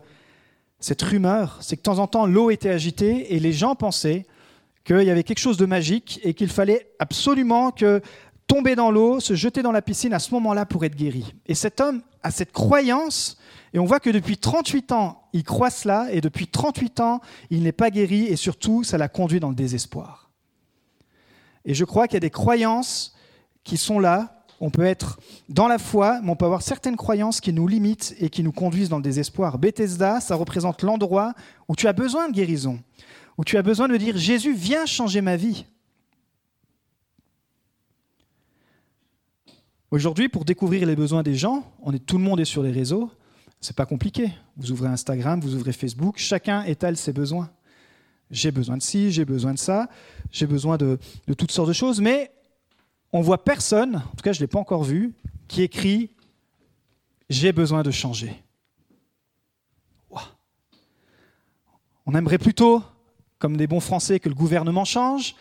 cette 0.79 1.01
rumeur, 1.01 1.57
c'est 1.62 1.75
que 1.75 1.81
de 1.81 1.85
temps 1.85 2.00
en 2.00 2.07
temps 2.07 2.25
l'eau 2.25 2.50
était 2.50 2.69
agitée 2.69 3.35
et 3.35 3.39
les 3.39 3.53
gens 3.53 3.75
pensaient 3.75 4.25
qu'il 4.83 5.03
y 5.03 5.09
avait 5.09 5.23
quelque 5.23 5.39
chose 5.39 5.57
de 5.57 5.65
magique 5.65 6.19
et 6.23 6.33
qu'il 6.33 6.50
fallait 6.50 6.91
absolument 7.00 7.71
que 7.71 8.01
tomber 8.47 8.75
dans 8.75 8.91
l'eau, 8.91 9.19
se 9.19 9.33
jeter 9.35 9.62
dans 9.62 9.71
la 9.71 9.81
piscine 9.81 10.13
à 10.13 10.19
ce 10.19 10.33
moment-là 10.33 10.65
pour 10.65 10.83
être 10.83 10.95
guéri. 10.95 11.33
Et 11.45 11.56
cet 11.56 11.79
homme 11.79 12.01
a 12.23 12.31
cette 12.31 12.51
croyance, 12.51 13.38
et 13.73 13.79
on 13.79 13.85
voit 13.85 14.00
que 14.00 14.09
depuis 14.09 14.38
38 14.38 14.91
ans, 14.91 15.24
il 15.31 15.44
croit 15.44 15.69
cela, 15.69 16.07
et 16.12 16.19
depuis 16.19 16.47
38 16.47 17.00
ans, 17.00 17.21
il 17.50 17.63
n'est 17.63 17.71
pas 17.71 17.89
guéri, 17.89 18.25
et 18.25 18.35
surtout, 18.35 18.83
ça 18.83 18.97
l'a 18.97 19.07
conduit 19.07 19.39
dans 19.39 19.50
le 19.50 19.56
désespoir. 19.56 20.29
Et 21.63 21.74
je 21.74 21.85
crois 21.85 22.07
qu'il 22.07 22.15
y 22.15 22.17
a 22.17 22.22
des 22.22 22.29
croyances 22.29 23.15
qui 23.63 23.77
sont 23.77 24.00
là, 24.00 24.40
on 24.62 24.70
peut 24.70 24.86
être 24.86 25.20
dans 25.50 25.68
la 25.68 25.80
foi, 25.80 26.22
mais 26.22 26.30
on 26.30 26.36
peut 26.36 26.46
avoir 26.46 26.62
certaines 26.62 26.96
croyances 26.96 27.41
qui 27.41 27.51
nous 27.51 27.68
limitent 27.68 28.15
et 28.20 28.30
qui 28.30 28.44
nous 28.44 28.51
conduisent 28.51 28.89
dans 28.89 28.98
le 28.98 29.03
désespoir. 29.03 29.58
Bethesda, 29.58 30.22
ça 30.22 30.36
représente 30.36 30.84
l'endroit 30.84 31.34
où 31.68 31.75
tu 31.75 31.88
as 31.88 31.94
besoin 31.94 32.30
de 32.30 32.34
guérison, 32.34 32.80
où 33.39 33.44
tu 33.44 33.58
as 33.58 33.63
besoin 33.63 33.88
de 33.88 33.98
dire 33.98 34.15
Jésus, 34.15 34.53
viens 34.53 34.86
changer 34.86 35.22
ma 35.22 35.36
vie. 35.36 35.65
Aujourd'hui, 39.89 40.30
pour 40.30 40.46
découvrir 40.46 40.86
les 40.86 40.96
besoins 40.96 41.24
des 41.24 41.36
gens, 41.36 41.65
tout 42.06 42.20
le 42.20 42.24
monde 42.24 42.39
est 42.39 42.46
sur 42.46 42.62
les 42.62 42.72
réseaux. 42.72 43.10
C'est 43.62 43.75
pas 43.75 43.88
compliqué. 43.88 44.32
Vous 44.58 44.72
ouvrez 44.72 44.89
Instagram, 44.89 45.41
vous 45.41 45.56
ouvrez 45.56 45.74
Facebook, 45.74 46.20
chacun 46.20 46.63
étale 46.63 46.98
ses 46.98 47.13
besoins. 47.13 47.50
J'ai 48.30 48.51
besoin 48.51 48.77
de 48.77 48.84
ci, 48.84 49.12
j'ai 49.12 49.25
besoin 49.25 49.53
de 49.53 49.60
ça, 49.60 49.89
j'ai 50.32 50.46
besoin 50.46 50.77
de 50.77 51.00
toutes 51.36 51.51
sortes 51.51 51.68
de 51.68 51.74
choses, 51.74 52.00
mais 52.00 52.32
on 53.13 53.22
voit 53.22 53.44
personne, 53.44 53.98
en 53.98 54.15
tout 54.15 54.24
cas 54.24 54.34
je 54.34 54.39
ne 54.39 54.44
l'ai 54.44 54.48
pas 54.48 54.60
encore 54.60 54.84
vu, 54.84 55.13
qui 55.48 55.63
écrit 55.63 56.12
J'ai 57.30 57.51
besoin 57.51 57.84
de 57.84 57.91
changer. 57.91 58.41
On 62.06 62.15
aimerait 62.15 62.39
plutôt, 62.39 62.84
comme 63.38 63.58
des 63.58 63.68
bons 63.68 63.80
Français, 63.80 64.20
que 64.20 64.27
le 64.27 64.36
gouvernement 64.36 64.86
change, 64.86 65.36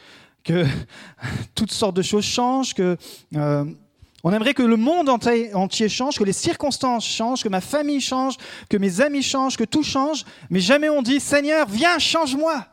que 0.44 0.66
toutes 1.54 1.72
sortes 1.72 1.96
de 1.96 2.02
choses 2.02 2.24
changent, 2.24 2.74
que 2.74 2.96
euh, 3.34 3.64
on 4.22 4.32
aimerait 4.32 4.54
que 4.54 4.62
le 4.62 4.76
monde 4.76 5.08
entier 5.08 5.88
change, 5.88 6.18
que 6.18 6.24
les 6.24 6.34
circonstances 6.34 7.06
changent, 7.06 7.42
que 7.42 7.48
ma 7.48 7.62
famille 7.62 8.00
change, 8.00 8.36
que 8.68 8.76
mes 8.76 9.00
amis 9.00 9.22
changent, 9.22 9.56
que 9.56 9.64
tout 9.64 9.82
change, 9.82 10.24
mais 10.50 10.60
jamais 10.60 10.90
on 10.90 11.00
dit 11.02 11.20
Seigneur, 11.20 11.66
viens, 11.68 11.98
change-moi. 11.98 12.66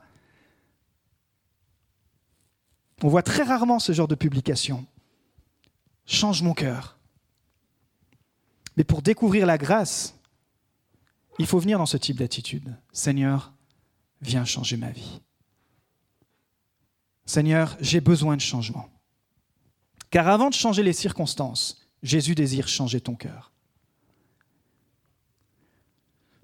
On 3.04 3.10
voit 3.10 3.24
très 3.24 3.44
rarement 3.44 3.80
ce 3.80 3.92
genre 3.92 4.08
de 4.08 4.16
publication. 4.16 4.86
Change 6.06 6.42
mon 6.42 6.54
cœur. 6.54 6.98
Mais 8.76 8.84
pour 8.84 9.02
découvrir 9.02 9.46
la 9.46 9.58
grâce, 9.58 10.16
il 11.40 11.46
faut 11.46 11.60
venir 11.60 11.78
dans 11.78 11.86
ce 11.86 11.98
type 11.98 12.18
d'attitude. 12.18 12.76
Seigneur, 12.92 13.54
viens 14.22 14.46
changer 14.46 14.78
ma 14.78 14.92
vie. 14.92 15.22
Seigneur, 17.26 17.78
j'ai 17.82 18.02
besoin 18.02 18.36
de 18.36 18.42
changement. 18.42 18.90
Car 20.10 20.28
avant 20.28 20.50
de 20.50 20.54
changer 20.54 20.84
les 20.84 20.94
circonstances, 20.94 21.88
Jésus 22.02 22.36
désire 22.36 22.68
changer 22.68 23.02
ton 23.02 23.16
cœur. 23.16 23.52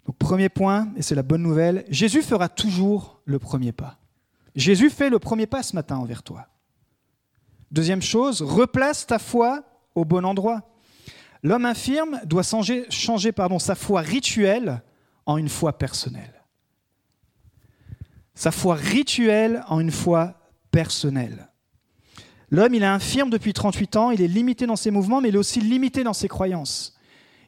Donc 0.05 0.17
Premier 0.17 0.49
point, 0.49 0.91
et 0.97 1.01
c'est 1.01 1.15
la 1.15 1.23
bonne 1.23 1.41
nouvelle, 1.41 1.85
Jésus 1.87 2.21
fera 2.21 2.49
toujours 2.49 3.21
le 3.25 3.39
premier 3.39 3.71
pas. 3.71 4.02
Jésus 4.55 4.89
fait 4.89 5.09
le 5.09 5.19
premier 5.19 5.47
pas 5.47 5.63
ce 5.63 5.75
matin 5.75 5.97
envers 5.97 6.23
toi. 6.23 6.47
Deuxième 7.71 8.01
chose, 8.01 8.41
replace 8.41 9.07
ta 9.07 9.17
foi 9.17 9.63
au 9.95 10.05
bon 10.05 10.25
endroit. 10.25 10.61
L'homme 11.41 11.65
infirme 11.65 12.21
doit 12.25 12.43
changer, 12.43 13.31
pardon, 13.31 13.59
sa 13.59 13.75
foi 13.75 14.01
rituelle 14.01 14.81
en 15.25 15.37
une 15.37 15.49
foi 15.49 15.77
personnelle. 15.77 16.43
Sa 18.35 18.51
foi 18.51 18.75
rituelle 18.75 19.63
en 19.67 19.79
une 19.79 19.91
foi 19.91 20.35
personnelle. 20.71 21.49
L'homme, 22.49 22.75
il 22.75 22.83
est 22.83 22.85
infirme 22.85 23.29
depuis 23.29 23.53
38 23.53 23.95
ans, 23.95 24.11
il 24.11 24.21
est 24.21 24.27
limité 24.27 24.67
dans 24.67 24.75
ses 24.75 24.91
mouvements, 24.91 25.21
mais 25.21 25.29
il 25.29 25.35
est 25.35 25.39
aussi 25.39 25.59
limité 25.59 26.03
dans 26.03 26.13
ses 26.13 26.27
croyances. 26.27 26.95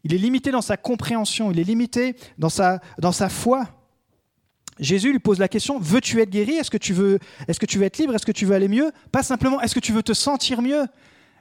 Il 0.03 0.13
est 0.13 0.17
limité 0.17 0.51
dans 0.51 0.61
sa 0.61 0.77
compréhension, 0.77 1.51
il 1.51 1.59
est 1.59 1.63
limité 1.63 2.15
dans 2.37 2.49
sa 2.49 3.29
foi. 3.29 3.67
Jésus 4.79 5.11
lui 5.11 5.19
pose 5.19 5.39
la 5.39 5.47
question 5.47 5.79
veux-tu 5.79 6.21
être 6.21 6.29
guéri? 6.29 6.55
Est-ce 6.55 6.71
que 6.71 6.77
tu 6.77 6.93
veux 6.93 7.19
est-ce 7.47 7.59
que 7.59 7.65
tu 7.65 7.77
veux 7.77 7.85
être 7.85 7.97
libre? 7.97 8.13
Est-ce 8.15 8.25
que 8.25 8.31
tu 8.31 8.45
veux 8.45 8.55
aller 8.55 8.67
mieux? 8.67 8.91
Pas 9.11 9.23
simplement 9.23 9.61
est-ce 9.61 9.73
que 9.73 9.79
tu 9.79 9.93
veux 9.93 10.03
te 10.03 10.13
sentir 10.13 10.61
mieux? 10.61 10.85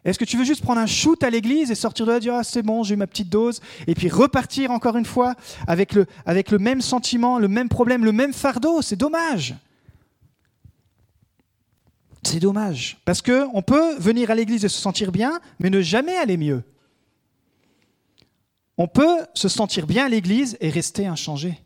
Est-ce 0.05 0.19
que 0.19 0.25
tu 0.25 0.37
veux 0.37 0.45
juste 0.45 0.63
prendre 0.63 0.81
un 0.81 0.87
shoot 0.87 1.23
à 1.23 1.31
l'église 1.31 1.71
et 1.71 1.75
sortir 1.75 2.05
de 2.07 2.11
là 2.13 2.19
et 2.19 2.21
dire 2.21 2.35
ah, 2.35 2.45
c'est 2.45 2.63
bon, 2.63 2.83
j'ai 2.83 2.95
eu 2.95 2.97
ma 2.97 3.07
petite 3.07 3.31
dose? 3.31 3.61
Et 3.87 3.95
puis 3.95 4.09
repartir 4.09 4.71
encore 4.71 4.97
une 4.97 5.07
fois 5.07 5.35
avec 5.67 5.95
le 5.95 6.07
avec 6.27 6.51
le 6.51 6.59
même 6.59 6.81
sentiment, 6.81 7.39
le 7.39 7.49
même 7.49 7.69
problème, 7.69 8.05
le 8.05 8.13
même 8.13 8.33
fardeau, 8.33 8.83
c'est 8.83 8.97
dommage. 8.97 9.55
C'est 12.23 12.41
dommage. 12.41 12.99
Parce 13.05 13.21
que 13.21 13.47
on 13.53 13.63
peut 13.63 13.97
venir 13.97 14.31
à 14.31 14.35
l'église 14.35 14.65
et 14.65 14.69
se 14.69 14.81
sentir 14.81 15.11
bien 15.11 15.41
mais 15.59 15.71
ne 15.71 15.81
jamais 15.81 16.17
aller 16.17 16.37
mieux. 16.37 16.63
On 18.77 18.87
peut 18.87 19.27
se 19.35 19.49
sentir 19.49 19.87
bien 19.87 20.07
à 20.07 20.09
l'église 20.09 20.57
et 20.61 20.69
rester 20.69 21.07
inchangé. 21.07 21.64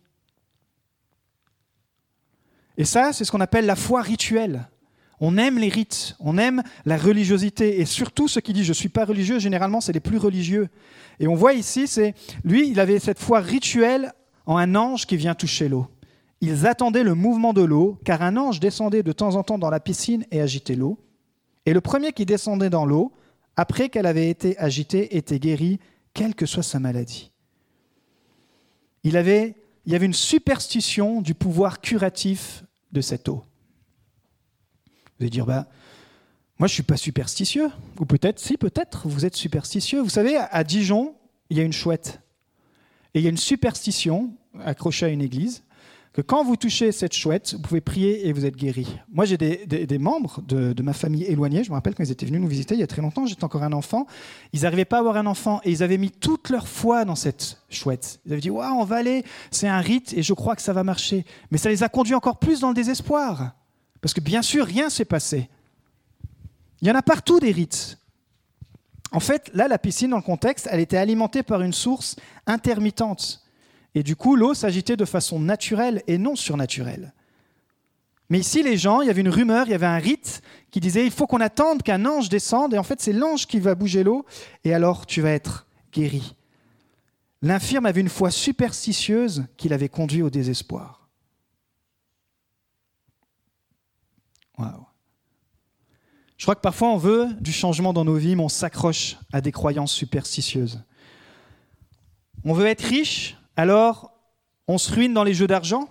Et 2.78 2.85
ça, 2.85 3.12
c'est 3.12 3.25
ce 3.25 3.32
qu'on 3.32 3.40
appelle 3.40 3.66
la 3.66 3.76
foi 3.76 4.00
rituelle. 4.00 4.68
On 5.20 5.37
aime 5.37 5.58
les 5.58 5.68
rites, 5.68 6.16
on 6.20 6.38
aime 6.38 6.62
la 6.87 6.97
religiosité. 6.97 7.80
Et 7.80 7.85
surtout, 7.85 8.28
ceux 8.28 8.40
qui 8.40 8.52
disent 8.52 8.66
je 8.66 8.70
ne 8.70 8.75
suis 8.75 8.88
pas 8.88 9.04
religieux, 9.04 9.40
généralement, 9.40 9.80
c'est 9.80 9.92
les 9.92 10.00
plus 10.00 10.16
religieux. 10.16 10.68
Et 11.18 11.26
on 11.26 11.35
voit 11.35 11.54
ici, 11.54 11.88
c'est 11.88 12.14
lui, 12.44 12.68
il 12.70 12.78
avait 12.78 13.00
cette 13.00 13.18
foi 13.18 13.40
rituelle 13.40 14.12
en 14.47 14.56
un 14.56 14.76
ange 14.76 15.06
qui 15.06 15.16
vient 15.16 15.35
toucher 15.35 15.68
l'eau. 15.68 15.88
Ils 16.40 16.68
attendaient 16.68 17.02
le 17.02 17.14
mouvement 17.14 17.52
de 17.52 17.62
l'eau, 17.62 17.99
car 18.04 18.23
un 18.23 18.37
ange 18.37 18.61
descendait 18.61 19.02
de 19.02 19.11
temps 19.11 19.35
en 19.35 19.42
temps 19.42 19.58
dans 19.58 19.70
la 19.70 19.80
piscine 19.80 20.25
et 20.30 20.40
agitait 20.40 20.76
l'eau. 20.76 20.99
Et 21.66 21.73
le 21.73 21.80
premier 21.80 22.12
qui 22.12 22.25
descendait 22.25 22.70
dans 22.70 22.87
l'eau, 22.87 23.12
après 23.56 23.88
qu'elle 23.88 24.06
avait 24.06 24.30
été 24.30 24.56
agitée, 24.56 25.16
était 25.16 25.40
guéri, 25.40 25.80
quelle 26.14 26.37
que 26.37 26.47
soit 26.47 26.62
sa 26.62 26.78
maladie. 26.78 27.32
Il, 29.02 29.16
avait, 29.16 29.56
il 29.85 29.92
y 29.92 29.97
avait 29.97 30.06
une 30.06 30.14
superstition 30.14 31.20
du 31.20 31.35
pouvoir 31.35 31.80
curatif 31.80 32.62
de 32.92 33.00
cette 33.00 33.28
eau. 33.28 33.45
Vous 35.18 35.25
allez 35.25 35.30
dire, 35.30 35.47
bah, 35.47 35.68
moi 36.59 36.68
je 36.68 36.73
ne 36.73 36.75
suis 36.75 36.83
pas 36.83 36.97
superstitieux. 36.97 37.71
Ou 37.99 38.04
peut-être, 38.04 38.38
si, 38.38 38.57
peut-être, 38.57 39.09
vous 39.09 39.25
êtes 39.25 39.37
superstitieux. 39.37 40.00
Vous 40.00 40.09
savez, 40.09 40.37
à 40.37 40.64
Dijon, 40.64 41.14
il 41.50 41.59
y 41.59 41.61
a 41.61 41.64
une 41.64 41.73
chouette. 41.73 42.21
Et 43.14 43.21
il 43.21 43.23
y 43.23 43.26
a 43.26 43.30
une 43.30 43.37
superstition 43.37 44.33
accrochée 44.61 45.07
à 45.07 45.09
une 45.09 45.23
église 45.23 45.62
que 46.12 46.21
quand 46.21 46.43
vous 46.43 46.57
touchez 46.57 46.91
cette 46.93 47.15
chouette, 47.15 47.55
vous 47.55 47.61
pouvez 47.61 47.81
prier 47.81 48.27
et 48.27 48.33
vous 48.33 48.47
êtes 48.47 48.57
guéri. 48.57 48.99
Moi, 49.12 49.25
j'ai 49.25 49.37
des, 49.37 49.99
membres 49.99 50.43
de, 50.43 50.83
ma 50.83 50.93
famille 50.93 51.25
éloignée. 51.25 51.65
Je 51.65 51.71
me 51.71 51.75
rappelle 51.75 51.95
quand 51.95 52.03
ils 52.03 52.11
étaient 52.11 52.27
venus 52.27 52.41
nous 52.41 52.49
visiter 52.49 52.75
il 52.75 52.81
y 52.81 52.83
a 52.83 52.87
très 52.87 53.03
longtemps, 53.03 53.27
j'étais 53.27 53.45
encore 53.45 53.62
un 53.62 53.73
enfant. 53.73 54.07
Ils 54.53 54.62
n'arrivaient 54.62 54.85
pas 54.85 54.97
à 54.97 55.00
avoir 55.00 55.17
un 55.17 55.27
enfant 55.27 55.61
et 55.65 55.71
ils 55.71 55.83
avaient 55.83 55.99
mis 55.99 56.11
toute 56.11 56.50
leur 56.50 56.67
foi 56.67 57.05
dans 57.05 57.15
cette 57.15 57.59
chouette. 57.69 58.21
Ils 58.27 58.33
avaient 58.33 58.41
dit 58.41 58.50
Waouh, 58.50 58.81
on 58.81 58.85
va 58.85 58.97
aller, 58.97 59.25
c'est 59.50 59.69
un 59.69 59.81
rite 59.81 60.12
et 60.15 60.23
je 60.23 60.33
crois 60.33 60.57
que 60.57 60.62
ça 60.62 60.73
va 60.73 60.83
marcher. 60.83 61.25
Mais 61.50 61.59
ça 61.59 61.69
les 61.69 61.83
a 61.83 61.88
conduits 61.88 62.15
encore 62.15 62.38
plus 62.38 62.61
dans 62.61 62.69
le 62.69 62.75
désespoir. 62.75 63.53
Parce 64.00 64.15
que 64.15 64.21
bien 64.21 64.43
sûr, 64.43 64.65
rien 64.65 64.91
s'est 64.91 65.05
passé. 65.05 65.49
Il 66.81 66.88
y 66.88 66.91
en 66.91 66.95
a 66.95 67.03
partout 67.03 67.41
des 67.41 67.50
rites. 67.50 67.99
En 69.11 69.21
fait, 69.21 69.50
là, 69.55 69.69
la 69.69 69.79
piscine, 69.79 70.11
dans 70.11 70.17
le 70.17 70.23
contexte, 70.23 70.69
elle 70.71 70.81
était 70.81 70.97
alimentée 70.97 71.43
par 71.43 71.62
une 71.62 71.73
source 71.73 72.17
intermittente. 72.47 73.43
Et 73.99 74.05
du 74.05 74.14
coup, 74.14 74.37
l'eau 74.37 74.55
s'agitait 74.55 74.97
de 74.97 75.05
façon 75.05 75.40
naturelle 75.40 76.05
et 76.07 76.19
non 76.19 76.37
surnaturelle. 76.37 77.12
Mais 78.31 78.38
ici, 78.38 78.62
les 78.62 78.76
gens, 78.76 79.00
il 79.00 79.09
y 79.09 79.11
avait 79.11 79.23
une 79.23 79.28
rumeur, 79.28 79.67
il 79.67 79.73
y 79.73 79.75
avait 79.75 79.87
un 79.87 79.99
rite 79.99 80.40
qui 80.71 80.78
disait 80.78 81.05
il 81.05 81.11
faut 81.11 81.26
qu'on 81.26 81.40
attende 81.40 81.83
qu'un 81.83 82.07
ange 82.07 82.28
descende, 82.28 82.75
et 82.75 82.78
en 82.78 82.85
fait, 82.85 83.00
c'est 83.00 83.12
l'ange 83.12 83.49
qui 83.49 83.59
va 83.59 83.75
bouger 83.75 84.05
l'eau, 84.05 84.25
et 84.62 84.73
alors 84.73 85.05
tu 85.05 85.21
vas 85.21 85.33
être 85.33 85.67
guéri. 85.93 86.37
L'infirme 87.43 87.87
avait 87.87 88.00
une 88.00 88.09
foi 88.09 88.31
superstitieuse 88.31 89.47
qui 89.57 89.69
l'avait 89.69 89.88
conduit 89.88 90.23
au 90.23 90.31
désespoir. 90.31 91.09
Waouh. 94.59 94.87
Je 96.37 96.45
crois 96.45 96.55
que 96.55 96.61
parfois 96.61 96.90
on 96.90 96.99
veut 96.99 97.26
du 97.40 97.50
changement 97.50 97.93
dans 97.93 98.05
nos 98.05 98.14
vies, 98.14 98.37
mais 98.37 98.45
on 98.45 98.49
s'accroche 98.49 99.17
à 99.33 99.40
des 99.40 99.50
croyances 99.50 99.90
superstitieuses. 99.90 100.85
On 102.45 102.52
veut 102.52 102.67
être 102.67 102.85
riche, 102.85 103.38
alors 103.59 104.12
on 104.69 104.79
se 104.79 104.93
ruine 104.93 105.12
dans 105.12 105.25
les 105.25 105.35
jeux 105.35 105.49
d'argent? 105.49 105.88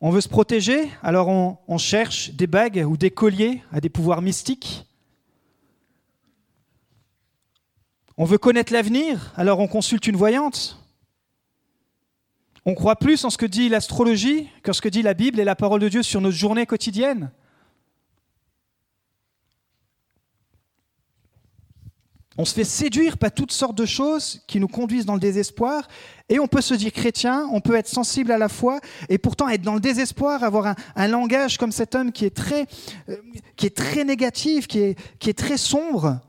On 0.00 0.10
veut 0.10 0.20
se 0.20 0.28
protéger, 0.28 0.90
alors 1.02 1.28
on, 1.28 1.78
cherche 1.78 2.30
des 2.30 2.48
bagues 2.48 2.84
ou 2.88 2.96
des 2.96 3.10
colliers 3.10 3.62
à 3.70 3.80
des 3.80 3.88
pouvoirs 3.88 4.20
mystiques? 4.20 4.86
On 8.16 8.24
veut 8.24 8.38
connaître 8.38 8.72
l'avenir, 8.72 9.32
alors 9.36 9.60
on 9.60 9.68
consulte 9.68 10.08
une 10.08 10.16
voyante? 10.16 10.82
On 12.66 12.74
croit 12.74 12.96
plus 12.96 13.24
en 13.24 13.30
ce 13.30 13.38
que 13.38 13.46
dit 13.46 13.68
l'astrologie 13.68 14.48
que 14.64 14.72
ce 14.72 14.80
que 14.80 14.88
dit 14.88 15.02
la 15.02 15.14
Bible 15.14 15.38
et 15.38 15.44
la 15.44 15.54
parole 15.54 15.80
de 15.80 15.88
Dieu 15.88 16.02
sur 16.02 16.20
notre 16.20 16.36
journée 16.36 16.66
quotidienne. 16.66 17.30
On 22.38 22.44
se 22.44 22.54
fait 22.54 22.64
séduire 22.64 23.18
par 23.18 23.32
toutes 23.32 23.52
sortes 23.52 23.76
de 23.76 23.84
choses 23.84 24.40
qui 24.46 24.60
nous 24.60 24.68
conduisent 24.68 25.04
dans 25.04 25.14
le 25.14 25.20
désespoir. 25.20 25.88
Et 26.28 26.38
on 26.38 26.46
peut 26.46 26.60
se 26.60 26.74
dire 26.74 26.92
chrétien, 26.92 27.48
on 27.52 27.60
peut 27.60 27.74
être 27.74 27.88
sensible 27.88 28.30
à 28.30 28.38
la 28.38 28.48
foi, 28.48 28.80
et 29.08 29.18
pourtant 29.18 29.48
être 29.48 29.62
dans 29.62 29.74
le 29.74 29.80
désespoir, 29.80 30.44
avoir 30.44 30.76
un, 30.94 31.08
langage 31.08 31.58
comme 31.58 31.72
cet 31.72 31.94
homme 31.94 32.12
qui 32.12 32.24
est 32.24 32.34
très, 32.34 32.66
euh, 33.08 33.16
qui 33.56 33.66
est 33.66 33.76
très 33.76 34.04
négatif, 34.04 34.68
qui 34.68 34.78
est, 34.78 35.18
qui 35.18 35.28
est 35.28 35.38
très 35.38 35.56
sombre. 35.56 36.20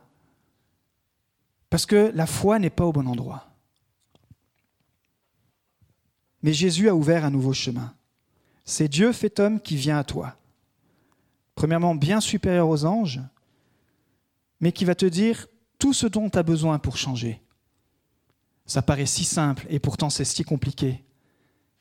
Parce 1.69 1.85
que 1.85 2.11
la 2.15 2.25
foi 2.25 2.57
n'est 2.57 2.71
pas 2.71 2.85
au 2.85 2.91
bon 2.91 3.07
endroit. 3.07 3.47
Mais 6.41 6.53
Jésus 6.53 6.89
a 6.89 6.95
ouvert 6.95 7.23
un 7.23 7.29
nouveau 7.29 7.53
chemin. 7.53 7.93
C'est 8.65 8.87
Dieu 8.87 9.11
fait 9.11 9.39
homme 9.39 9.61
qui 9.61 9.75
vient 9.75 9.99
à 9.99 10.03
toi. 10.03 10.35
Premièrement, 11.53 11.93
bien 11.93 12.19
supérieur 12.21 12.67
aux 12.67 12.85
anges, 12.85 13.21
mais 14.59 14.71
qui 14.71 14.83
va 14.83 14.95
te 14.95 15.05
dire 15.05 15.47
tout 15.81 15.93
ce 15.93 16.05
dont 16.05 16.29
tu 16.29 16.37
as 16.37 16.43
besoin 16.43 16.77
pour 16.77 16.95
changer. 16.95 17.41
Ça 18.67 18.83
paraît 18.83 19.07
si 19.07 19.23
simple 19.23 19.65
et 19.69 19.79
pourtant 19.79 20.11
c'est 20.11 20.23
si 20.23 20.43
compliqué. 20.43 21.03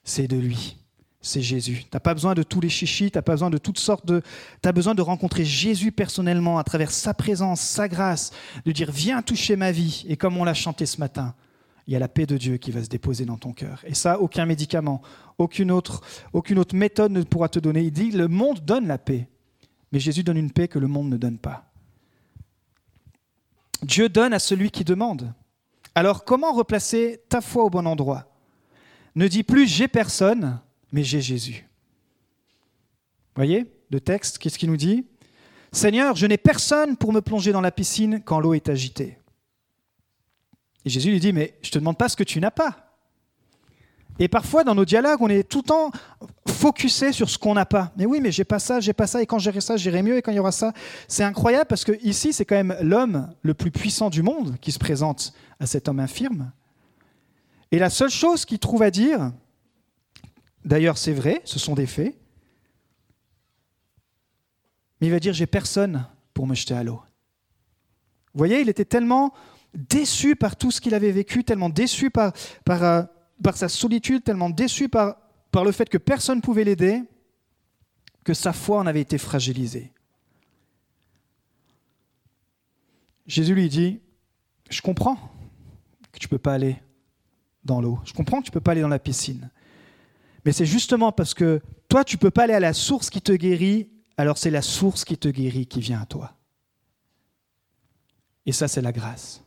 C'est 0.03 0.27
de 0.27 0.39
lui, 0.39 0.79
c'est 1.21 1.43
Jésus. 1.43 1.83
Tu 1.83 1.91
n'as 1.93 2.01
pas 2.01 2.15
besoin 2.15 2.35
de 2.35 2.43
tous 2.43 2.63
les 2.63 2.71
chichis, 2.71 3.11
tu 3.11 3.19
n'as 3.19 3.23
pas 3.23 3.33
besoin 3.33 3.51
de 3.51 3.59
toutes 3.59 3.79
sortes 3.79 4.07
de... 4.07 4.23
Tu 4.63 4.69
as 4.71 4.73
besoin 4.73 4.95
de 4.95 5.03
rencontrer 5.03 5.45
Jésus 5.45 5.93
personnellement 5.93 6.59
à 6.59 6.65
travers 6.65 6.91
sa 6.91 7.13
présence, 7.13 7.61
sa 7.61 7.89
grâce, 7.89 8.33
de 8.65 8.73
dire 8.73 8.91
viens 8.91 9.21
toucher 9.21 9.55
ma 9.55 9.71
vie. 9.71 10.07
Et 10.09 10.17
comme 10.17 10.39
on 10.39 10.45
l'a 10.45 10.55
chanté 10.55 10.87
ce 10.87 10.99
matin, 10.99 11.35
il 11.87 11.93
y 11.93 11.97
a 11.97 11.99
la 11.99 12.09
paix 12.09 12.25
de 12.25 12.39
Dieu 12.39 12.57
qui 12.57 12.71
va 12.71 12.83
se 12.83 12.89
déposer 12.89 13.27
dans 13.27 13.37
ton 13.37 13.53
cœur. 13.53 13.83
Et 13.85 13.93
ça, 13.93 14.19
aucun 14.19 14.47
médicament, 14.47 15.03
aucune 15.37 15.71
autre, 15.71 16.03
méthode 16.73 17.13
ne 17.13 17.23
pourra 17.23 17.51
te 17.51 17.59
donner. 17.59 17.83
Il 17.83 17.93
dit, 17.93 18.13
le 18.13 18.29
monde 18.29 18.61
donne 18.61 18.87
la 18.87 18.97
paix, 18.97 19.29
mais 19.93 20.01
Jésus 20.01 20.25
donne 20.25 20.39
une 20.39 20.53
paix 20.53 20.69
que 20.69 20.79
le 20.79 20.89
monde 20.89 21.11
ne 21.11 21.19
donne 21.19 21.37
pas. 21.37 21.70
Dieu 23.83 24.09
donne 24.09 24.33
à 24.33 24.39
celui 24.39 24.71
qui 24.71 24.85
demande. 24.85 25.33
Alors 25.95 26.25
comment 26.25 26.53
replacer 26.53 27.23
ta 27.29 27.41
foi 27.41 27.65
au 27.65 27.71
bon 27.71 27.87
endroit? 27.87 28.27
Ne 29.15 29.29
dis 29.29 29.43
plus 29.43 29.67
j'ai 29.67 29.89
personne, 29.89 30.61
mais 30.93 31.03
j'ai 31.03 31.21
Jésus. 31.21 31.67
Voyez 33.35 33.67
le 33.91 34.01
texte, 34.01 34.39
qu'est-ce 34.39 34.59
qu'il 34.59 34.71
nous 34.71 34.77
dit? 34.77 35.07
Seigneur, 35.73 36.17
je 36.17 36.27
n'ai 36.27 36.37
personne 36.37 36.97
pour 36.97 37.13
me 37.13 37.21
plonger 37.21 37.53
dans 37.53 37.61
la 37.61 37.71
piscine 37.71 38.23
quand 38.25 38.41
l'eau 38.41 38.55
est 38.55 38.69
agitée. 38.69 39.19
Et 40.85 40.91
Jésus 40.91 41.11
lui 41.11 41.21
dit, 41.21 41.33
mais 41.33 41.59
je 41.63 41.69
ne 41.69 41.73
te 41.73 41.79
demande 41.79 41.99
pas 41.99 42.09
ce 42.09 42.17
que 42.17 42.25
tu 42.25 42.41
n'as 42.41 42.51
pas. 42.51 42.90
Et 44.19 44.29
parfois, 44.29 44.65
dans 44.65 44.75
nos 44.75 44.85
dialogues, 44.85 45.21
on 45.21 45.29
est 45.29 45.49
tout 45.49 45.59
le 45.59 45.69
temps 45.69 45.91
focusé 46.47 47.13
sur 47.13 47.31
ce 47.31 47.39
qu'on 47.39 47.55
n'a 47.55 47.65
pas. 47.65 47.93
Mais 47.97 48.05
oui, 48.05 48.21
mais 48.21 48.31
j'ai 48.31 48.45
pas 48.45 48.59
ça, 48.59 48.81
j'ai 48.81 48.93
pas 48.93 49.07
ça, 49.07 49.23
et 49.23 49.27
quand 49.27 49.39
j'aurai 49.39 49.61
ça, 49.61 49.77
j'irai 49.77 50.03
mieux, 50.03 50.19
et 50.19 50.23
quand 50.23 50.31
il 50.31 50.37
y 50.37 50.41
aura 50.41 50.53
ça. 50.53 50.73
C'est 51.09 51.25
incroyable 51.25 51.67
parce 51.67 51.85
que 51.85 51.93
ici, 52.03 52.33
c'est 52.33 52.45
quand 52.45 52.57
même 52.57 52.77
l'homme 52.83 53.33
le 53.43 53.55
plus 53.55 53.71
puissant 53.71 54.11
du 54.11 54.23
monde 54.23 54.57
qui 54.61 54.73
se 54.73 54.79
présente 54.79 55.33
à 55.59 55.67
cet 55.67 55.89
homme 55.89 56.01
infirme. 56.01 56.53
Et 57.73 57.79
la 57.79 57.91
seule 57.91 58.11
chose 58.11 58.45
qu'il 58.45 58.59
trouve 58.59 58.83
à 58.83 58.91
dire, 58.91 59.33
d'ailleurs 60.65 60.99
c'est 60.99 61.13
vrai, 61.13 61.41
ce 61.45 61.59
sont 61.59 61.75
des 61.75 61.87
faits, 61.87 62.17
mais 65.01 65.07
il 65.07 65.11
va 65.11 65.21
dire 65.21 65.33
j'ai 65.33 65.47
personne 65.47 66.07
pour 66.35 66.47
me 66.47 66.55
jeter 66.55 66.75
à 66.75 66.83
l'eau. 66.83 67.01
Vous 68.35 68.39
voyez, 68.39 68.61
il 68.61 68.69
était 68.69 68.85
tellement 68.85 69.33
déçu 69.75 70.37
par 70.37 70.57
tout 70.57 70.71
ce 70.71 70.81
qu'il 70.81 70.95
avait 70.95 71.13
vécu, 71.13 71.45
tellement 71.45 71.69
déçu 71.69 72.11
par, 72.11 72.33
par, 72.65 72.83
euh, 72.83 73.03
par 73.43 73.57
sa 73.57 73.69
solitude, 73.69 74.25
tellement 74.25 74.51
déçu 74.51 74.89
par, 74.89 75.17
par 75.51 75.65
le 75.65 75.73
fait 75.73 75.89
que 75.89 75.99
personne 75.99 76.39
ne 76.39 76.43
pouvait 76.43 76.65
l'aider, 76.65 77.03
que 78.25 78.35
sa 78.35 78.53
foi 78.53 78.79
en 78.79 78.87
avait 78.87 79.01
été 79.01 79.19
fragilisée. 79.19 79.93
Jésus 83.27 83.55
lui 83.55 83.69
dit, 83.69 84.01
je 84.69 84.83
comprends 84.83 85.17
que 86.13 86.19
tu 86.19 86.27
ne 86.27 86.31
peux 86.31 86.39
pas 86.39 86.55
aller 86.55 86.77
dans 87.65 87.81
l'eau, 87.81 87.99
je 88.05 88.13
comprends 88.13 88.41
que 88.41 88.47
tu 88.47 88.51
ne 88.51 88.55
peux 88.55 88.61
pas 88.61 88.73
aller 88.73 88.81
dans 88.81 88.89
la 88.89 88.99
piscine, 88.99 89.51
mais 90.45 90.53
c'est 90.53 90.67
justement 90.67 91.13
parce 91.13 91.35
que 91.35 91.61
toi, 91.89 92.05
tu 92.05 92.17
ne 92.17 92.21
peux 92.21 92.31
pas 92.31 92.45
aller 92.45 92.55
à 92.55 92.61
la 92.61 92.73
source 92.73 93.11
qui 93.11 93.21
te 93.21 93.33
guérit, 93.33 93.91
alors 94.17 94.39
c'est 94.39 94.51
la 94.51 94.63
source 94.63 95.05
qui 95.05 95.19
te 95.19 95.29
guérit 95.29 95.67
qui 95.67 95.81
vient 95.81 96.01
à 96.01 96.07
toi. 96.07 96.37
Et 98.47 98.53
ça, 98.53 98.69
c'est 98.69 98.81
la 98.81 98.93
grâce. 98.93 99.43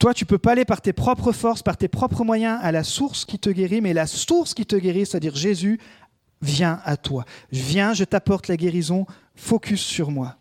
Toi, 0.00 0.14
tu 0.14 0.24
peux 0.24 0.38
pas 0.38 0.52
aller 0.52 0.64
par 0.64 0.80
tes 0.80 0.94
propres 0.94 1.30
forces, 1.30 1.62
par 1.62 1.76
tes 1.76 1.86
propres 1.86 2.24
moyens 2.24 2.58
à 2.62 2.72
la 2.72 2.84
source 2.84 3.26
qui 3.26 3.38
te 3.38 3.50
guérit, 3.50 3.82
mais 3.82 3.92
la 3.92 4.06
source 4.06 4.54
qui 4.54 4.64
te 4.64 4.74
guérit, 4.74 5.04
c'est-à-dire 5.04 5.36
Jésus, 5.36 5.78
vient 6.40 6.80
à 6.86 6.96
toi. 6.96 7.26
Viens, 7.52 7.92
je 7.92 8.04
t'apporte 8.04 8.48
la 8.48 8.56
guérison, 8.56 9.06
focus 9.34 9.82
sur 9.82 10.10
moi. 10.10 10.36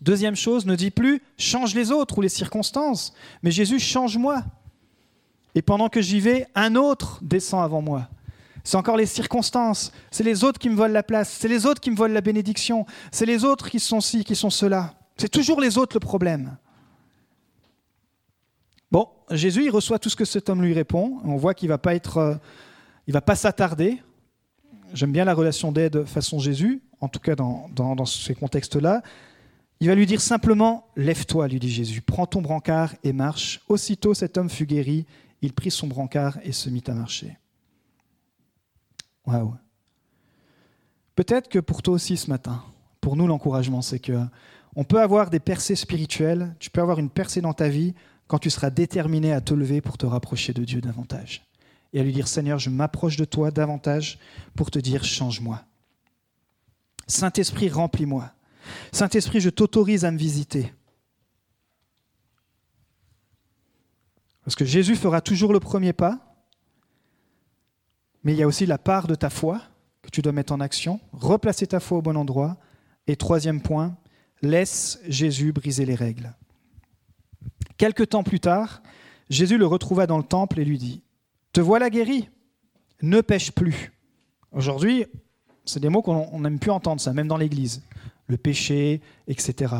Deuxième 0.00 0.36
chose, 0.36 0.64
ne 0.64 0.76
dis 0.76 0.92
plus 0.92 1.20
change 1.38 1.74
les 1.74 1.90
autres 1.90 2.18
ou 2.18 2.20
les 2.20 2.28
circonstances, 2.28 3.12
mais 3.42 3.50
Jésus, 3.50 3.80
change-moi. 3.80 4.44
Et 5.56 5.62
pendant 5.62 5.88
que 5.88 6.00
j'y 6.00 6.20
vais, 6.20 6.46
un 6.54 6.76
autre 6.76 7.18
descend 7.20 7.64
avant 7.64 7.82
moi. 7.82 8.08
C'est 8.62 8.76
encore 8.76 8.96
les 8.96 9.06
circonstances, 9.06 9.90
c'est 10.12 10.22
les 10.22 10.44
autres 10.44 10.60
qui 10.60 10.68
me 10.68 10.76
volent 10.76 10.94
la 10.94 11.02
place, 11.02 11.36
c'est 11.36 11.48
les 11.48 11.66
autres 11.66 11.80
qui 11.80 11.90
me 11.90 11.96
volent 11.96 12.14
la 12.14 12.20
bénédiction, 12.20 12.86
c'est 13.10 13.26
les 13.26 13.44
autres 13.44 13.68
qui 13.68 13.80
sont 13.80 14.00
ci, 14.00 14.22
qui 14.22 14.36
sont 14.36 14.50
cela. 14.50 14.94
C'est 15.16 15.28
toujours 15.28 15.60
les 15.60 15.78
autres 15.78 15.96
le 15.96 16.00
problème. 16.00 16.56
Bon, 18.92 19.08
Jésus, 19.30 19.64
il 19.64 19.70
reçoit 19.70 19.98
tout 19.98 20.10
ce 20.10 20.16
que 20.16 20.26
cet 20.26 20.50
homme 20.50 20.62
lui 20.62 20.74
répond. 20.74 21.18
On 21.24 21.36
voit 21.36 21.54
qu'il 21.54 21.70
va 21.70 21.78
pas 21.78 21.94
être, 21.94 22.18
euh, 22.18 22.34
il 23.06 23.14
va 23.14 23.22
pas 23.22 23.34
s'attarder. 23.34 24.02
J'aime 24.92 25.12
bien 25.12 25.24
la 25.24 25.32
relation 25.32 25.72
d'aide 25.72 26.04
façon 26.04 26.38
Jésus, 26.38 26.82
en 27.00 27.08
tout 27.08 27.18
cas 27.18 27.34
dans, 27.34 27.70
dans 27.74 28.04
ces 28.04 28.34
contextes-là. 28.34 29.02
Il 29.80 29.88
va 29.88 29.94
lui 29.94 30.04
dire 30.04 30.20
simplement 30.20 30.86
Lève-toi, 30.94 31.48
lui 31.48 31.58
dit 31.58 31.70
Jésus, 31.70 32.02
prends 32.02 32.26
ton 32.26 32.42
brancard 32.42 32.94
et 33.02 33.14
marche. 33.14 33.62
Aussitôt 33.66 34.12
cet 34.12 34.36
homme 34.36 34.50
fut 34.50 34.66
guéri, 34.66 35.06
il 35.40 35.54
prit 35.54 35.70
son 35.70 35.86
brancard 35.86 36.38
et 36.42 36.52
se 36.52 36.68
mit 36.68 36.84
à 36.86 36.92
marcher. 36.92 37.38
Waouh. 39.26 39.54
Peut-être 41.14 41.48
que 41.48 41.60
pour 41.60 41.80
toi 41.80 41.94
aussi 41.94 42.18
ce 42.18 42.28
matin, 42.28 42.62
pour 43.00 43.16
nous 43.16 43.26
l'encouragement, 43.26 43.80
c'est 43.80 44.00
que 44.00 44.20
on 44.76 44.84
peut 44.84 45.00
avoir 45.00 45.30
des 45.30 45.40
percées 45.40 45.76
spirituelles, 45.76 46.54
tu 46.58 46.68
peux 46.68 46.82
avoir 46.82 46.98
une 46.98 47.10
percée 47.10 47.40
dans 47.40 47.54
ta 47.54 47.70
vie 47.70 47.94
quand 48.26 48.38
tu 48.38 48.50
seras 48.50 48.70
déterminé 48.70 49.32
à 49.32 49.40
te 49.40 49.54
lever 49.54 49.80
pour 49.80 49.98
te 49.98 50.06
rapprocher 50.06 50.52
de 50.52 50.64
Dieu 50.64 50.80
davantage. 50.80 51.44
Et 51.92 52.00
à 52.00 52.02
lui 52.02 52.12
dire 52.12 52.28
Seigneur, 52.28 52.58
je 52.58 52.70
m'approche 52.70 53.16
de 53.16 53.24
toi 53.24 53.50
davantage 53.50 54.18
pour 54.56 54.70
te 54.70 54.78
dire 54.78 55.04
change-moi. 55.04 55.62
Saint-Esprit, 57.06 57.68
remplis-moi. 57.68 58.32
Saint-Esprit, 58.92 59.40
je 59.40 59.50
t'autorise 59.50 60.04
à 60.04 60.10
me 60.10 60.18
visiter. 60.18 60.72
Parce 64.44 64.56
que 64.56 64.64
Jésus 64.64 64.96
fera 64.96 65.20
toujours 65.20 65.52
le 65.52 65.60
premier 65.60 65.92
pas, 65.92 66.18
mais 68.24 68.32
il 68.32 68.38
y 68.38 68.42
a 68.42 68.46
aussi 68.46 68.66
la 68.66 68.78
part 68.78 69.06
de 69.06 69.14
ta 69.14 69.30
foi 69.30 69.60
que 70.00 70.10
tu 70.10 70.22
dois 70.22 70.32
mettre 70.32 70.52
en 70.52 70.60
action, 70.60 71.00
replacer 71.12 71.66
ta 71.66 71.80
foi 71.80 71.98
au 71.98 72.02
bon 72.02 72.16
endroit. 72.16 72.56
Et 73.06 73.16
troisième 73.16 73.60
point, 73.60 73.96
laisse 74.42 75.00
Jésus 75.08 75.52
briser 75.52 75.84
les 75.84 75.94
règles. 75.94 76.34
Quelque 77.76 78.02
temps 78.02 78.22
plus 78.22 78.40
tard, 78.40 78.82
Jésus 79.30 79.58
le 79.58 79.66
retrouva 79.66 80.06
dans 80.06 80.18
le 80.18 80.24
temple 80.24 80.60
et 80.60 80.64
lui 80.64 80.78
dit, 80.78 81.02
Te 81.52 81.60
voilà 81.60 81.90
guéri, 81.90 82.28
ne 83.02 83.20
pêche 83.20 83.52
plus. 83.52 83.92
Aujourd'hui, 84.52 85.06
c'est 85.64 85.80
des 85.80 85.88
mots 85.88 86.02
qu'on 86.02 86.40
n'aime 86.40 86.58
plus 86.58 86.70
entendre, 86.70 87.02
même 87.12 87.28
dans 87.28 87.36
l'Église. 87.36 87.82
Le 88.26 88.36
péché, 88.36 89.00
etc. 89.26 89.74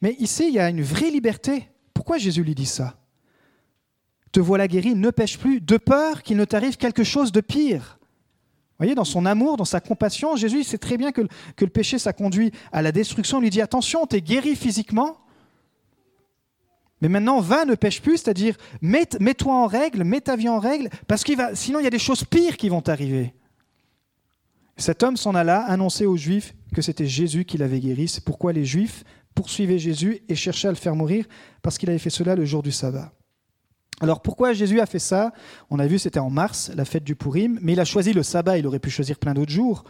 Mais 0.00 0.16
ici, 0.18 0.48
il 0.48 0.54
y 0.54 0.58
a 0.58 0.68
une 0.68 0.82
vraie 0.82 1.10
liberté. 1.10 1.68
Pourquoi 1.92 2.18
Jésus 2.18 2.42
lui 2.42 2.54
dit 2.54 2.66
ça? 2.66 2.96
Te 4.32 4.40
voilà 4.40 4.66
guéri, 4.66 4.94
ne 4.94 5.10
pêche 5.10 5.38
plus, 5.38 5.60
de 5.60 5.76
peur 5.76 6.22
qu'il 6.22 6.36
ne 6.36 6.44
t'arrive 6.44 6.76
quelque 6.76 7.04
chose 7.04 7.30
de 7.30 7.40
pire. 7.40 7.98
Vous 8.00 8.78
voyez, 8.78 8.96
dans 8.96 9.04
son 9.04 9.26
amour, 9.26 9.56
dans 9.56 9.64
sa 9.64 9.80
compassion, 9.80 10.34
Jésus 10.34 10.64
sait 10.64 10.78
très 10.78 10.96
bien 10.96 11.12
que, 11.12 11.22
que 11.54 11.64
le 11.64 11.70
péché, 11.70 11.98
ça 11.98 12.12
conduit 12.12 12.50
à 12.72 12.82
la 12.82 12.90
destruction. 12.90 13.38
Il 13.38 13.42
lui 13.42 13.50
dit, 13.50 13.60
attention, 13.60 14.06
tu 14.06 14.16
es 14.16 14.20
guéri 14.20 14.56
physiquement, 14.56 15.18
mais 17.00 17.08
maintenant, 17.08 17.40
va, 17.40 17.64
ne 17.64 17.74
pêche 17.74 18.00
plus, 18.00 18.18
c'est-à-dire 18.18 18.56
mets-toi 18.80 19.52
en 19.52 19.66
règle, 19.66 20.04
mets 20.04 20.20
ta 20.20 20.36
vie 20.36 20.48
en 20.48 20.58
règle, 20.58 20.88
parce 21.06 21.24
qu'il 21.24 21.36
va, 21.36 21.54
sinon 21.54 21.80
il 21.80 21.84
y 21.84 21.88
a 21.88 21.90
des 21.90 21.98
choses 21.98 22.24
pires 22.24 22.56
qui 22.56 22.68
vont 22.68 22.80
t'arriver. 22.80 23.34
Cet 24.76 25.02
homme 25.02 25.16
s'en 25.16 25.34
alla 25.34 25.60
annoncer 25.60 26.06
aux 26.06 26.16
Juifs 26.16 26.54
que 26.74 26.82
c'était 26.82 27.06
Jésus 27.06 27.44
qui 27.44 27.58
l'avait 27.58 27.80
guéri. 27.80 28.08
C'est 28.08 28.24
pourquoi 28.24 28.52
les 28.52 28.64
Juifs 28.64 29.04
poursuivaient 29.34 29.78
Jésus 29.78 30.20
et 30.28 30.34
cherchaient 30.34 30.68
à 30.68 30.72
le 30.72 30.76
faire 30.76 30.96
mourir, 30.96 31.26
parce 31.62 31.78
qu'il 31.78 31.90
avait 31.90 31.98
fait 31.98 32.10
cela 32.10 32.34
le 32.34 32.44
jour 32.44 32.62
du 32.62 32.72
sabbat. 32.72 33.12
Alors 34.00 34.22
pourquoi 34.22 34.52
Jésus 34.52 34.80
a 34.80 34.86
fait 34.86 34.98
ça? 34.98 35.32
On 35.70 35.78
a 35.78 35.86
vu 35.86 36.00
c'était 36.00 36.18
en 36.18 36.30
mars, 36.30 36.72
la 36.74 36.84
fête 36.84 37.04
du 37.04 37.14
Purim, 37.14 37.58
mais 37.62 37.74
il 37.74 37.80
a 37.80 37.84
choisi 37.84 38.12
le 38.12 38.24
sabbat, 38.24 38.58
il 38.58 38.66
aurait 38.66 38.80
pu 38.80 38.90
choisir 38.90 39.18
plein 39.18 39.34
d'autres 39.34 39.52
jours. 39.52 39.84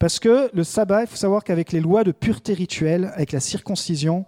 Parce 0.00 0.18
que 0.18 0.50
le 0.52 0.64
sabbat, 0.64 1.02
il 1.02 1.06
faut 1.06 1.16
savoir 1.16 1.44
qu'avec 1.44 1.70
les 1.70 1.80
lois 1.80 2.02
de 2.02 2.10
pureté 2.10 2.52
rituelle, 2.54 3.12
avec 3.14 3.30
la 3.30 3.38
circoncision, 3.38 4.26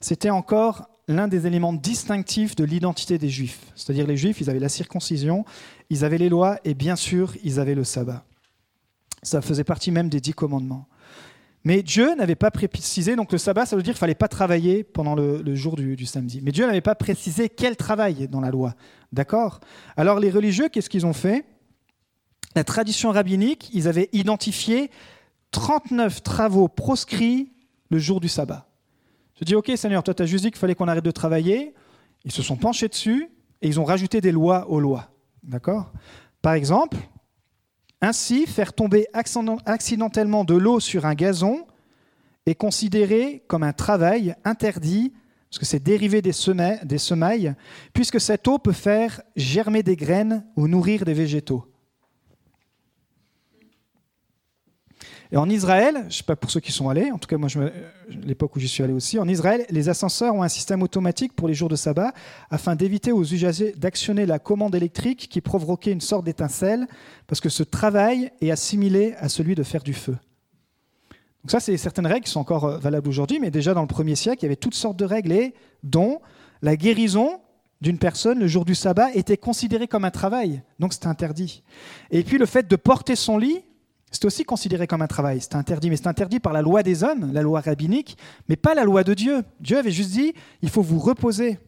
c'était 0.00 0.30
encore 0.30 0.88
l'un 1.08 1.26
des 1.26 1.46
éléments 1.46 1.72
distinctifs 1.72 2.54
de 2.54 2.64
l'identité 2.64 3.18
des 3.18 3.30
Juifs. 3.30 3.72
C'est-à-dire 3.74 4.06
les 4.06 4.16
Juifs, 4.16 4.40
ils 4.40 4.50
avaient 4.50 4.58
la 4.58 4.68
circoncision, 4.68 5.44
ils 5.90 6.04
avaient 6.04 6.18
les 6.18 6.28
lois 6.28 6.58
et 6.64 6.74
bien 6.74 6.96
sûr, 6.96 7.34
ils 7.42 7.58
avaient 7.58 7.74
le 7.74 7.84
sabbat. 7.84 8.24
Ça 9.22 9.40
faisait 9.40 9.64
partie 9.64 9.90
même 9.90 10.10
des 10.10 10.20
dix 10.20 10.34
commandements. 10.34 10.86
Mais 11.64 11.82
Dieu 11.82 12.14
n'avait 12.14 12.36
pas 12.36 12.50
précisé, 12.50 13.16
donc 13.16 13.32
le 13.32 13.38
sabbat, 13.38 13.66
ça 13.66 13.74
veut 13.74 13.82
dire 13.82 13.94
qu'il 13.94 13.98
fallait 13.98 14.14
pas 14.14 14.28
travailler 14.28 14.84
pendant 14.84 15.14
le, 15.14 15.54
jour 15.54 15.76
du, 15.76 16.06
samedi. 16.06 16.40
Mais 16.42 16.52
Dieu 16.52 16.66
n'avait 16.66 16.80
pas 16.80 16.94
précisé 16.94 17.48
quel 17.48 17.76
travail 17.76 18.28
dans 18.28 18.40
la 18.40 18.50
loi. 18.50 18.74
D'accord? 19.12 19.60
Alors 19.96 20.20
les 20.20 20.30
religieux, 20.30 20.68
qu'est-ce 20.68 20.90
qu'ils 20.90 21.06
ont 21.06 21.12
fait? 21.12 21.44
La 22.54 22.64
tradition 22.64 23.10
rabbinique, 23.10 23.70
ils 23.72 23.88
avaient 23.88 24.08
identifié 24.12 24.90
39 25.50 26.22
travaux 26.22 26.68
proscrits 26.68 27.52
le 27.90 27.98
jour 27.98 28.20
du 28.20 28.28
sabbat. 28.28 28.67
Je 29.38 29.44
dis, 29.44 29.54
ok 29.54 29.70
Seigneur, 29.76 30.02
toi 30.02 30.14
tu 30.14 30.22
as 30.22 30.26
juste 30.26 30.44
dit 30.44 30.50
qu'il 30.50 30.58
fallait 30.58 30.74
qu'on 30.74 30.88
arrête 30.88 31.04
de 31.04 31.10
travailler. 31.10 31.74
Ils 32.24 32.32
se 32.32 32.42
sont 32.42 32.56
penchés 32.56 32.88
dessus 32.88 33.28
et 33.62 33.68
ils 33.68 33.78
ont 33.78 33.84
rajouté 33.84 34.20
des 34.20 34.32
lois 34.32 34.68
aux 34.68 34.80
lois. 34.80 35.10
D'accord? 35.42 35.92
Par 36.42 36.54
exemple, 36.54 36.96
ainsi, 38.00 38.46
faire 38.46 38.72
tomber 38.72 39.06
accidentellement 39.12 40.44
de 40.44 40.54
l'eau 40.54 40.78
sur 40.78 41.04
un 41.04 41.14
gazon 41.14 41.66
est 42.46 42.54
considéré 42.54 43.44
comme 43.48 43.62
un 43.62 43.72
travail 43.72 44.34
interdit, 44.44 45.12
parce 45.50 45.58
que 45.58 45.66
c'est 45.66 45.82
dérivé 45.82 46.22
des, 46.22 46.32
des 46.84 46.98
semailles, 46.98 47.54
puisque 47.92 48.20
cette 48.20 48.46
eau 48.46 48.58
peut 48.58 48.72
faire 48.72 49.20
germer 49.36 49.82
des 49.82 49.96
graines 49.96 50.46
ou 50.56 50.68
nourrir 50.68 51.04
des 51.04 51.14
végétaux. 51.14 51.64
Et 55.30 55.36
en 55.36 55.48
Israël, 55.50 56.06
je 56.08 56.16
sais 56.16 56.22
pas 56.22 56.36
pour 56.36 56.50
ceux 56.50 56.60
qui 56.60 56.72
sont 56.72 56.88
allés, 56.88 57.10
en 57.10 57.18
tout 57.18 57.28
cas 57.28 57.36
moi, 57.36 57.48
l'époque 58.08 58.56
où 58.56 58.60
j'y 58.60 58.68
suis 58.68 58.82
allé 58.82 58.94
aussi, 58.94 59.18
en 59.18 59.28
Israël, 59.28 59.66
les 59.68 59.90
ascenseurs 59.90 60.34
ont 60.34 60.42
un 60.42 60.48
système 60.48 60.82
automatique 60.82 61.34
pour 61.34 61.48
les 61.48 61.54
jours 61.54 61.68
de 61.68 61.76
sabbat 61.76 62.12
afin 62.50 62.74
d'éviter 62.74 63.12
aux 63.12 63.24
usagers 63.24 63.74
d'actionner 63.76 64.24
la 64.24 64.38
commande 64.38 64.74
électrique 64.74 65.28
qui 65.30 65.42
provoquait 65.42 65.92
une 65.92 66.00
sorte 66.00 66.24
d'étincelle, 66.24 66.86
parce 67.26 67.40
que 67.40 67.50
ce 67.50 67.62
travail 67.62 68.30
est 68.40 68.50
assimilé 68.50 69.14
à 69.18 69.28
celui 69.28 69.54
de 69.54 69.62
faire 69.62 69.82
du 69.82 69.92
feu. 69.92 70.16
Donc 71.44 71.50
ça, 71.50 71.60
c'est 71.60 71.76
certaines 71.76 72.06
règles 72.06 72.24
qui 72.24 72.30
sont 72.30 72.40
encore 72.40 72.64
euh, 72.64 72.78
valables 72.78 73.08
aujourd'hui, 73.08 73.38
mais 73.38 73.50
déjà 73.50 73.74
dans 73.74 73.82
le 73.82 73.86
premier 73.86 74.16
siècle, 74.16 74.38
il 74.40 74.44
y 74.44 74.46
avait 74.46 74.56
toutes 74.56 74.74
sortes 74.74 74.98
de 74.98 75.04
règles, 75.04 75.32
et 75.32 75.54
dont 75.82 76.20
la 76.62 76.76
guérison 76.76 77.40
d'une 77.80 77.98
personne 77.98 78.38
le 78.38 78.48
jour 78.48 78.64
du 78.64 78.74
sabbat 78.74 79.12
était 79.14 79.36
considérée 79.36 79.88
comme 79.88 80.04
un 80.04 80.10
travail, 80.10 80.62
donc 80.78 80.94
c'était 80.94 81.06
interdit. 81.06 81.62
Et 82.10 82.24
puis 82.24 82.38
le 82.38 82.46
fait 82.46 82.66
de 82.66 82.76
porter 82.76 83.14
son 83.14 83.38
lit 83.38 83.62
c'est 84.10 84.24
aussi 84.24 84.44
considéré 84.44 84.86
comme 84.86 85.02
un 85.02 85.06
travail, 85.06 85.40
c'est 85.40 85.54
interdit, 85.54 85.90
mais 85.90 85.96
c'est 85.96 86.06
interdit 86.06 86.40
par 86.40 86.52
la 86.52 86.62
loi 86.62 86.82
des 86.82 87.04
hommes, 87.04 87.32
la 87.32 87.42
loi 87.42 87.60
rabbinique, 87.60 88.16
mais 88.48 88.56
pas 88.56 88.74
la 88.74 88.84
loi 88.84 89.04
de 89.04 89.14
Dieu. 89.14 89.42
Dieu 89.60 89.78
avait 89.78 89.90
juste 89.90 90.12
dit, 90.12 90.32
il 90.62 90.70
faut 90.70 90.82
vous 90.82 90.98
reposer. 90.98 91.58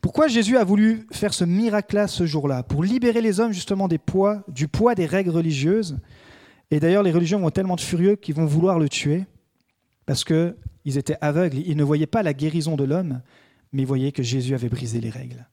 Pourquoi 0.00 0.28
Jésus 0.28 0.56
a 0.56 0.64
voulu 0.64 1.06
faire 1.10 1.34
ce 1.34 1.44
miracle-là 1.44 2.06
ce 2.06 2.26
jour-là? 2.26 2.62
Pour 2.62 2.84
libérer 2.84 3.20
les 3.20 3.40
hommes 3.40 3.52
justement 3.52 3.88
des 3.88 3.98
poids, 3.98 4.44
du 4.46 4.68
poids 4.68 4.94
des 4.94 5.06
règles 5.06 5.30
religieuses. 5.30 5.98
Et 6.70 6.78
d'ailleurs, 6.78 7.02
les 7.02 7.12
religions 7.12 7.40
vont 7.40 7.50
tellement 7.50 7.76
de 7.76 7.80
furieux 7.80 8.14
qu'ils 8.14 8.34
vont 8.34 8.46
vouloir 8.46 8.78
le 8.78 8.88
tuer, 8.88 9.24
parce 10.04 10.24
qu'ils 10.24 10.54
étaient 10.84 11.16
aveugles, 11.20 11.58
ils 11.58 11.76
ne 11.76 11.82
voyaient 11.84 12.06
pas 12.06 12.22
la 12.22 12.32
guérison 12.32 12.76
de 12.76 12.84
l'homme, 12.84 13.22
mais 13.72 13.82
ils 13.82 13.86
voyaient 13.86 14.12
que 14.12 14.22
Jésus 14.22 14.54
avait 14.54 14.68
brisé 14.68 15.00
les 15.00 15.10
règles. 15.10 15.48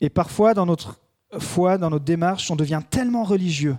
Et 0.00 0.08
parfois, 0.08 0.54
dans 0.54 0.64
notre 0.64 1.00
foi, 1.38 1.78
dans 1.78 1.90
notre 1.90 2.04
démarche, 2.04 2.50
on 2.50 2.56
devient 2.56 2.82
tellement 2.90 3.24
religieux 3.24 3.76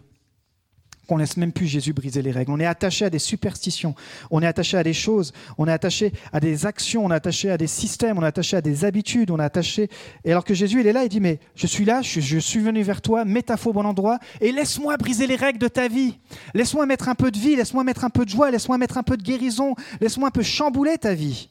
qu'on 1.07 1.17
laisse 1.17 1.35
même 1.35 1.51
plus 1.51 1.67
Jésus 1.67 1.91
briser 1.91 2.21
les 2.21 2.31
règles. 2.31 2.51
On 2.51 2.59
est 2.59 2.65
attaché 2.65 3.03
à 3.03 3.09
des 3.09 3.19
superstitions, 3.19 3.95
on 4.29 4.41
est 4.41 4.47
attaché 4.47 4.77
à 4.77 4.83
des 4.83 4.93
choses, 4.93 5.33
on 5.57 5.67
est 5.67 5.71
attaché 5.71 6.13
à 6.31 6.39
des 6.39 6.65
actions, 6.65 7.05
on 7.05 7.11
est 7.11 7.15
attaché 7.15 7.51
à 7.51 7.57
des 7.57 7.67
systèmes, 7.67 8.17
on 8.17 8.23
est 8.23 8.27
attaché 8.27 8.55
à 8.55 8.61
des 8.61 8.85
habitudes, 8.85 9.29
on 9.29 9.37
est 9.37 9.43
attaché. 9.43 9.89
Et 10.23 10.31
alors 10.31 10.45
que 10.45 10.53
Jésus, 10.53 10.79
il 10.79 10.87
est 10.87 10.93
là, 10.93 11.03
il 11.03 11.09
dit 11.09 11.19
Mais 11.19 11.39
je 11.53 11.67
suis 11.67 11.83
là, 11.83 12.01
je, 12.01 12.39
suis 12.39 12.59
venu 12.59 12.81
vers 12.83 13.01
toi, 13.01 13.25
mets 13.25 13.41
ta 13.41 13.55
au 13.65 13.73
bon 13.73 13.85
endroit 13.85 14.19
et 14.39 14.53
laisse-moi 14.53 14.95
briser 14.95 15.27
les 15.27 15.35
règles 15.35 15.59
de 15.59 15.67
ta 15.67 15.89
vie. 15.89 16.17
Laisse-moi 16.53 16.85
mettre 16.85 17.09
un 17.09 17.15
peu 17.15 17.29
de 17.29 17.37
vie, 17.37 17.57
laisse-moi 17.57 17.83
mettre 17.83 18.05
un 18.05 18.09
peu 18.09 18.23
de 18.23 18.29
joie, 18.29 18.49
laisse-moi 18.49 18.77
mettre 18.77 18.97
un 18.97 19.03
peu 19.03 19.17
de 19.17 19.23
guérison, 19.23 19.75
laisse-moi 19.99 20.29
un 20.29 20.31
peu 20.31 20.43
chambouler 20.43 20.97
ta 20.97 21.13
vie. 21.13 21.49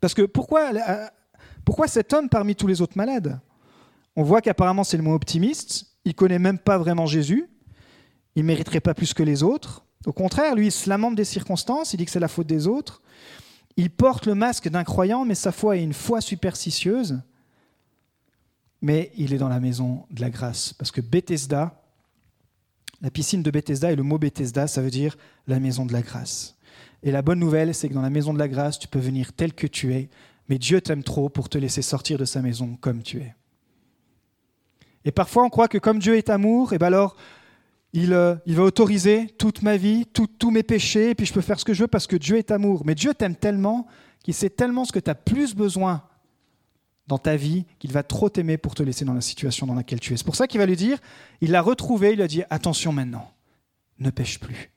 Parce 0.00 0.14
que 0.14 0.22
pourquoi, 0.22 0.72
euh, 0.74 1.06
pourquoi 1.64 1.86
cet 1.86 2.12
homme 2.12 2.28
parmi 2.28 2.56
tous 2.56 2.66
les 2.66 2.80
autres 2.80 2.96
malades? 2.96 3.38
On 4.18 4.24
voit 4.24 4.40
qu'apparemment 4.40 4.82
c'est 4.82 4.96
le 4.96 5.04
moins 5.04 5.14
optimiste, 5.14 5.92
il 6.04 6.12
connaît 6.12 6.40
même 6.40 6.58
pas 6.58 6.76
vraiment 6.76 7.06
Jésus, 7.06 7.48
il 8.34 8.42
mériterait 8.42 8.80
pas 8.80 8.92
plus 8.92 9.14
que 9.14 9.22
les 9.22 9.44
autres. 9.44 9.84
Au 10.06 10.12
contraire, 10.12 10.56
lui, 10.56 10.66
il 10.66 10.72
se 10.72 10.90
lamente 10.90 11.14
des 11.14 11.24
circonstances, 11.24 11.92
il 11.92 11.98
dit 11.98 12.04
que 12.04 12.10
c'est 12.10 12.18
la 12.18 12.26
faute 12.26 12.48
des 12.48 12.66
autres. 12.66 13.00
Il 13.76 13.90
porte 13.90 14.26
le 14.26 14.34
masque 14.34 14.68
d'un 14.68 14.82
croyant, 14.82 15.24
mais 15.24 15.36
sa 15.36 15.52
foi 15.52 15.76
est 15.76 15.84
une 15.84 15.92
foi 15.92 16.20
superstitieuse. 16.20 17.20
Mais 18.82 19.12
il 19.16 19.32
est 19.32 19.38
dans 19.38 19.48
la 19.48 19.60
maison 19.60 20.04
de 20.10 20.20
la 20.20 20.30
grâce, 20.30 20.72
parce 20.72 20.90
que 20.90 21.00
Bethesda, 21.00 21.80
la 23.00 23.12
piscine 23.12 23.44
de 23.44 23.52
Bethesda 23.52 23.92
et 23.92 23.96
le 23.96 24.02
mot 24.02 24.18
Bethesda, 24.18 24.66
ça 24.66 24.82
veut 24.82 24.90
dire 24.90 25.16
la 25.46 25.60
maison 25.60 25.86
de 25.86 25.92
la 25.92 26.02
grâce. 26.02 26.56
Et 27.04 27.12
la 27.12 27.22
bonne 27.22 27.38
nouvelle, 27.38 27.72
c'est 27.72 27.88
que 27.88 27.94
dans 27.94 28.02
la 28.02 28.10
maison 28.10 28.34
de 28.34 28.40
la 28.40 28.48
grâce, 28.48 28.80
tu 28.80 28.88
peux 28.88 28.98
venir 28.98 29.32
tel 29.32 29.52
que 29.52 29.68
tu 29.68 29.94
es, 29.94 30.10
mais 30.48 30.58
Dieu 30.58 30.80
t'aime 30.80 31.04
trop 31.04 31.28
pour 31.28 31.48
te 31.48 31.56
laisser 31.56 31.82
sortir 31.82 32.18
de 32.18 32.24
sa 32.24 32.42
maison 32.42 32.76
comme 32.80 33.04
tu 33.04 33.18
es. 33.18 33.36
Et 35.08 35.10
parfois, 35.10 35.42
on 35.44 35.48
croit 35.48 35.68
que 35.68 35.78
comme 35.78 36.00
Dieu 36.00 36.18
est 36.18 36.28
amour, 36.28 36.74
et 36.74 36.76
eh 36.76 36.78
ben 36.78 36.88
alors, 36.88 37.16
il, 37.94 38.12
euh, 38.12 38.34
il, 38.44 38.56
va 38.56 38.64
autoriser 38.64 39.26
toute 39.38 39.62
ma 39.62 39.78
vie, 39.78 40.04
tous 40.04 40.50
mes 40.50 40.62
péchés, 40.62 41.08
et 41.08 41.14
puis 41.14 41.24
je 41.24 41.32
peux 41.32 41.40
faire 41.40 41.58
ce 41.58 41.64
que 41.64 41.72
je 41.72 41.84
veux 41.84 41.88
parce 41.88 42.06
que 42.06 42.14
Dieu 42.14 42.36
est 42.36 42.50
amour. 42.50 42.82
Mais 42.84 42.94
Dieu 42.94 43.14
t'aime 43.14 43.34
tellement 43.34 43.86
qu'il 44.22 44.34
sait 44.34 44.50
tellement 44.50 44.84
ce 44.84 44.92
que 44.92 44.98
tu 44.98 45.08
as 45.08 45.14
plus 45.14 45.54
besoin 45.54 46.02
dans 47.06 47.16
ta 47.16 47.36
vie 47.36 47.64
qu'il 47.78 47.90
va 47.90 48.02
trop 48.02 48.28
t'aimer 48.28 48.58
pour 48.58 48.74
te 48.74 48.82
laisser 48.82 49.06
dans 49.06 49.14
la 49.14 49.22
situation 49.22 49.66
dans 49.66 49.72
laquelle 49.72 49.98
tu 49.98 50.12
es. 50.12 50.18
C'est 50.18 50.26
pour 50.26 50.36
ça 50.36 50.46
qu'il 50.46 50.60
va 50.60 50.66
lui 50.66 50.76
dire, 50.76 50.98
il 51.40 51.52
l'a 51.52 51.62
retrouvé, 51.62 52.10
il 52.10 52.16
lui 52.16 52.22
a 52.22 52.28
dit, 52.28 52.42
attention 52.50 52.92
maintenant, 52.92 53.32
ne 54.00 54.10
pêche 54.10 54.38
plus 54.38 54.70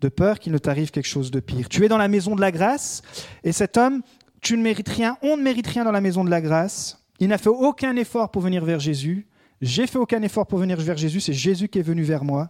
de 0.00 0.10
peur 0.10 0.38
qu'il 0.38 0.52
ne 0.52 0.58
t'arrive 0.58 0.90
quelque 0.90 1.08
chose 1.08 1.30
de 1.30 1.40
pire. 1.40 1.70
Tu 1.70 1.82
es 1.82 1.88
dans 1.88 1.96
la 1.96 2.08
maison 2.08 2.36
de 2.36 2.42
la 2.42 2.52
grâce, 2.52 3.00
et 3.42 3.52
cet 3.52 3.78
homme, 3.78 4.02
tu 4.42 4.54
ne 4.58 4.62
mérites 4.62 4.90
rien, 4.90 5.16
on 5.22 5.38
ne 5.38 5.42
mérite 5.42 5.66
rien 5.66 5.84
dans 5.84 5.92
la 5.92 6.02
maison 6.02 6.24
de 6.24 6.30
la 6.30 6.42
grâce. 6.42 6.98
Il 7.18 7.28
n'a 7.28 7.38
fait 7.38 7.48
aucun 7.48 7.96
effort 7.96 8.30
pour 8.30 8.42
venir 8.42 8.64
vers 8.64 8.80
Jésus. 8.80 9.26
J'ai 9.60 9.86
fait 9.86 9.98
aucun 9.98 10.22
effort 10.22 10.46
pour 10.46 10.58
venir 10.58 10.78
vers 10.80 10.96
Jésus, 10.96 11.20
c'est 11.20 11.32
Jésus 11.32 11.68
qui 11.68 11.78
est 11.78 11.82
venu 11.82 12.02
vers 12.02 12.24
moi. 12.24 12.48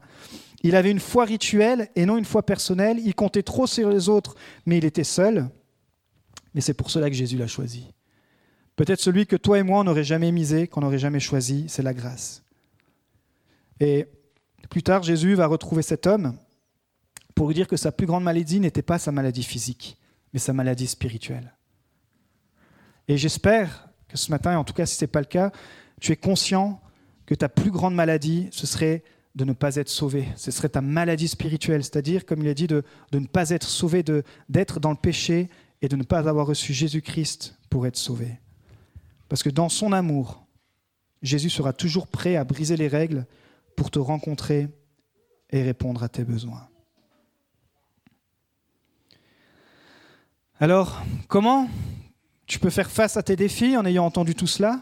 Il 0.62 0.76
avait 0.76 0.90
une 0.90 1.00
foi 1.00 1.24
rituelle 1.24 1.88
et 1.94 2.04
non 2.04 2.18
une 2.18 2.24
foi 2.24 2.44
personnelle. 2.44 2.98
Il 3.04 3.14
comptait 3.14 3.42
trop 3.42 3.66
sur 3.66 3.88
les 3.88 4.08
autres, 4.08 4.34
mais 4.66 4.78
il 4.78 4.84
était 4.84 5.04
seul. 5.04 5.48
Mais 6.54 6.60
c'est 6.60 6.74
pour 6.74 6.90
cela 6.90 7.08
que 7.08 7.16
Jésus 7.16 7.38
l'a 7.38 7.46
choisi. 7.46 7.92
Peut-être 8.76 9.00
celui 9.00 9.26
que 9.26 9.36
toi 9.36 9.58
et 9.58 9.62
moi, 9.62 9.80
on 9.80 9.84
n'aurait 9.84 10.04
jamais 10.04 10.32
misé, 10.32 10.68
qu'on 10.68 10.80
n'aurait 10.80 10.98
jamais 10.98 11.20
choisi, 11.20 11.64
c'est 11.68 11.82
la 11.82 11.94
grâce. 11.94 12.42
Et 13.80 14.06
plus 14.68 14.82
tard, 14.82 15.02
Jésus 15.02 15.34
va 15.34 15.46
retrouver 15.46 15.82
cet 15.82 16.06
homme 16.06 16.36
pour 17.34 17.48
lui 17.48 17.54
dire 17.54 17.68
que 17.68 17.76
sa 17.76 17.92
plus 17.92 18.06
grande 18.06 18.24
maladie 18.24 18.60
n'était 18.60 18.82
pas 18.82 18.98
sa 18.98 19.12
maladie 19.12 19.44
physique, 19.44 19.96
mais 20.32 20.40
sa 20.40 20.52
maladie 20.52 20.88
spirituelle. 20.88 21.54
Et 23.06 23.16
j'espère 23.16 23.87
que 24.08 24.16
ce 24.16 24.30
matin, 24.30 24.56
en 24.58 24.64
tout 24.64 24.74
cas 24.74 24.86
si 24.86 24.96
ce 24.96 25.04
n'est 25.04 25.08
pas 25.08 25.20
le 25.20 25.26
cas, 25.26 25.52
tu 26.00 26.12
es 26.12 26.16
conscient 26.16 26.80
que 27.26 27.34
ta 27.34 27.48
plus 27.48 27.70
grande 27.70 27.94
maladie, 27.94 28.48
ce 28.52 28.66
serait 28.66 29.02
de 29.34 29.44
ne 29.44 29.52
pas 29.52 29.76
être 29.76 29.88
sauvé. 29.88 30.28
Ce 30.36 30.50
serait 30.50 30.70
ta 30.70 30.80
maladie 30.80 31.28
spirituelle, 31.28 31.84
c'est-à-dire, 31.84 32.26
comme 32.26 32.42
il 32.42 32.48
a 32.48 32.54
dit, 32.54 32.66
de, 32.66 32.82
de 33.12 33.18
ne 33.18 33.26
pas 33.26 33.50
être 33.50 33.68
sauvé, 33.68 34.02
d'être 34.48 34.80
dans 34.80 34.90
le 34.90 34.96
péché 34.96 35.48
et 35.82 35.88
de 35.88 35.96
ne 35.96 36.02
pas 36.02 36.28
avoir 36.28 36.46
reçu 36.46 36.72
Jésus-Christ 36.72 37.56
pour 37.70 37.86
être 37.86 37.96
sauvé. 37.96 38.38
Parce 39.28 39.42
que 39.42 39.50
dans 39.50 39.68
son 39.68 39.92
amour, 39.92 40.46
Jésus 41.22 41.50
sera 41.50 41.72
toujours 41.72 42.06
prêt 42.06 42.36
à 42.36 42.44
briser 42.44 42.76
les 42.76 42.88
règles 42.88 43.26
pour 43.76 43.90
te 43.90 43.98
rencontrer 43.98 44.68
et 45.50 45.62
répondre 45.62 46.02
à 46.02 46.08
tes 46.08 46.24
besoins. 46.24 46.68
Alors, 50.60 51.02
comment 51.28 51.68
tu 52.48 52.58
peux 52.58 52.70
faire 52.70 52.90
face 52.90 53.16
à 53.16 53.22
tes 53.22 53.36
défis 53.36 53.76
en 53.76 53.84
ayant 53.84 54.04
entendu 54.04 54.34
tout 54.34 54.46
cela? 54.46 54.80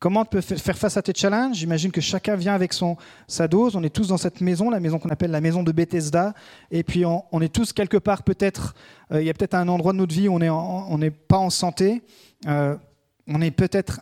Comment 0.00 0.24
tu 0.24 0.30
peux 0.30 0.40
faire 0.40 0.76
face 0.76 0.96
à 0.96 1.02
tes 1.02 1.12
challenges? 1.14 1.56
J'imagine 1.58 1.92
que 1.92 2.00
chacun 2.00 2.34
vient 2.34 2.54
avec 2.54 2.72
son, 2.72 2.96
sa 3.28 3.46
dose. 3.46 3.76
On 3.76 3.82
est 3.84 3.94
tous 3.94 4.08
dans 4.08 4.16
cette 4.16 4.40
maison, 4.40 4.68
la 4.68 4.80
maison 4.80 4.98
qu'on 4.98 5.10
appelle 5.10 5.30
la 5.30 5.40
maison 5.40 5.62
de 5.62 5.70
Bethesda. 5.70 6.34
Et 6.72 6.82
puis 6.82 7.04
on, 7.06 7.40
est 7.40 7.54
tous 7.54 7.72
quelque 7.72 7.96
part, 7.96 8.24
peut-être, 8.24 8.74
euh, 9.12 9.22
il 9.22 9.26
y 9.28 9.30
a 9.30 9.34
peut-être 9.34 9.54
un 9.54 9.68
endroit 9.68 9.92
de 9.92 9.98
notre 9.98 10.12
vie 10.12 10.26
où 10.26 10.34
on 10.34 10.98
n'est 10.98 11.10
pas 11.12 11.38
en 11.38 11.50
santé. 11.50 12.02
Euh, 12.48 12.76
on 13.28 13.40
est 13.40 13.52
peut-être 13.52 14.00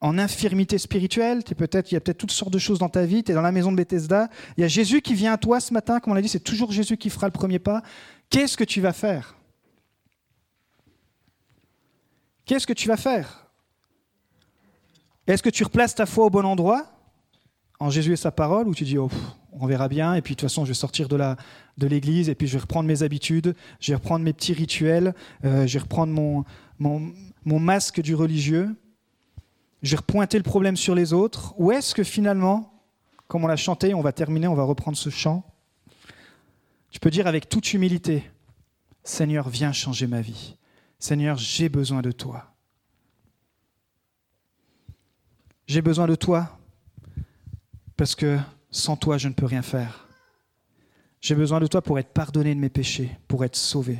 en 0.00 0.18
infirmité 0.18 0.78
spirituelle. 0.78 1.44
Es 1.48 1.54
peut-être, 1.54 1.92
il 1.92 1.94
y 1.94 1.96
a 1.96 2.00
peut-être 2.00 2.18
toutes 2.18 2.32
sortes 2.32 2.52
de 2.52 2.58
choses 2.58 2.80
dans 2.80 2.88
ta 2.88 3.06
vie. 3.06 3.22
Tu 3.22 3.30
es 3.30 3.34
dans 3.36 3.42
la 3.42 3.52
maison 3.52 3.70
de 3.70 3.76
Bethesda. 3.76 4.28
Il 4.56 4.62
y 4.62 4.64
a 4.64 4.68
Jésus 4.68 5.02
qui 5.02 5.14
vient 5.14 5.34
à 5.34 5.38
toi 5.38 5.60
ce 5.60 5.72
matin. 5.72 6.00
Comme 6.00 6.10
on 6.10 6.16
l'a 6.16 6.22
dit, 6.22 6.28
c'est 6.28 6.40
toujours 6.40 6.72
Jésus 6.72 6.96
qui 6.96 7.08
fera 7.08 7.28
le 7.28 7.32
premier 7.32 7.60
pas. 7.60 7.82
Qu'est-ce 8.30 8.56
que 8.56 8.64
tu 8.64 8.80
vas 8.80 8.92
faire? 8.92 9.36
Qu'est-ce 12.46 12.66
que 12.66 12.72
tu 12.72 12.88
vas 12.88 12.96
faire? 12.96 13.48
Est-ce 15.26 15.42
que 15.42 15.50
tu 15.50 15.64
replaces 15.64 15.96
ta 15.96 16.06
foi 16.06 16.26
au 16.26 16.30
bon 16.30 16.44
endroit, 16.44 16.86
en 17.80 17.90
Jésus 17.90 18.12
et 18.12 18.16
sa 18.16 18.30
parole, 18.30 18.68
ou 18.68 18.74
tu 18.74 18.84
dis, 18.84 18.96
oh, 18.96 19.10
on 19.50 19.66
verra 19.66 19.88
bien, 19.88 20.14
et 20.14 20.22
puis 20.22 20.34
de 20.34 20.40
toute 20.40 20.48
façon, 20.48 20.64
je 20.64 20.70
vais 20.70 20.74
sortir 20.74 21.08
de, 21.08 21.16
la, 21.16 21.36
de 21.76 21.88
l'église, 21.88 22.28
et 22.28 22.36
puis 22.36 22.46
je 22.46 22.52
vais 22.52 22.60
reprendre 22.60 22.86
mes 22.86 23.02
habitudes, 23.02 23.56
je 23.80 23.90
vais 23.90 23.96
reprendre 23.96 24.24
mes 24.24 24.32
petits 24.32 24.52
rituels, 24.52 25.14
euh, 25.44 25.66
je 25.66 25.74
vais 25.74 25.82
reprendre 25.82 26.12
mon, 26.12 26.44
mon, 26.78 27.12
mon 27.44 27.58
masque 27.58 28.00
du 28.00 28.14
religieux, 28.14 28.76
je 29.82 29.90
vais 29.90 29.96
repointer 29.96 30.38
le 30.38 30.44
problème 30.44 30.76
sur 30.76 30.94
les 30.94 31.12
autres, 31.12 31.52
ou 31.58 31.72
est-ce 31.72 31.94
que 31.96 32.04
finalement, 32.04 32.72
comme 33.26 33.44
on 33.44 33.48
l'a 33.48 33.56
chanté, 33.56 33.92
on 33.92 34.02
va 34.02 34.12
terminer, 34.12 34.46
on 34.46 34.54
va 34.54 34.62
reprendre 34.62 34.96
ce 34.96 35.10
chant, 35.10 35.42
tu 36.90 37.00
peux 37.00 37.10
dire 37.10 37.26
avec 37.26 37.48
toute 37.48 37.74
humilité, 37.74 38.22
Seigneur, 39.02 39.48
viens 39.48 39.72
changer 39.72 40.06
ma 40.06 40.20
vie. 40.20 40.56
Seigneur, 40.98 41.36
j'ai 41.36 41.68
besoin 41.68 42.02
de 42.02 42.12
toi. 42.12 42.54
J'ai 45.66 45.82
besoin 45.82 46.06
de 46.06 46.14
toi 46.14 46.58
parce 47.96 48.14
que 48.14 48.38
sans 48.70 48.96
toi, 48.96 49.18
je 49.18 49.28
ne 49.28 49.34
peux 49.34 49.46
rien 49.46 49.62
faire. 49.62 50.06
J'ai 51.20 51.34
besoin 51.34 51.60
de 51.60 51.66
toi 51.66 51.82
pour 51.82 51.98
être 51.98 52.12
pardonné 52.12 52.54
de 52.54 52.60
mes 52.60 52.68
péchés, 52.68 53.10
pour 53.26 53.44
être 53.44 53.56
sauvé. 53.56 53.98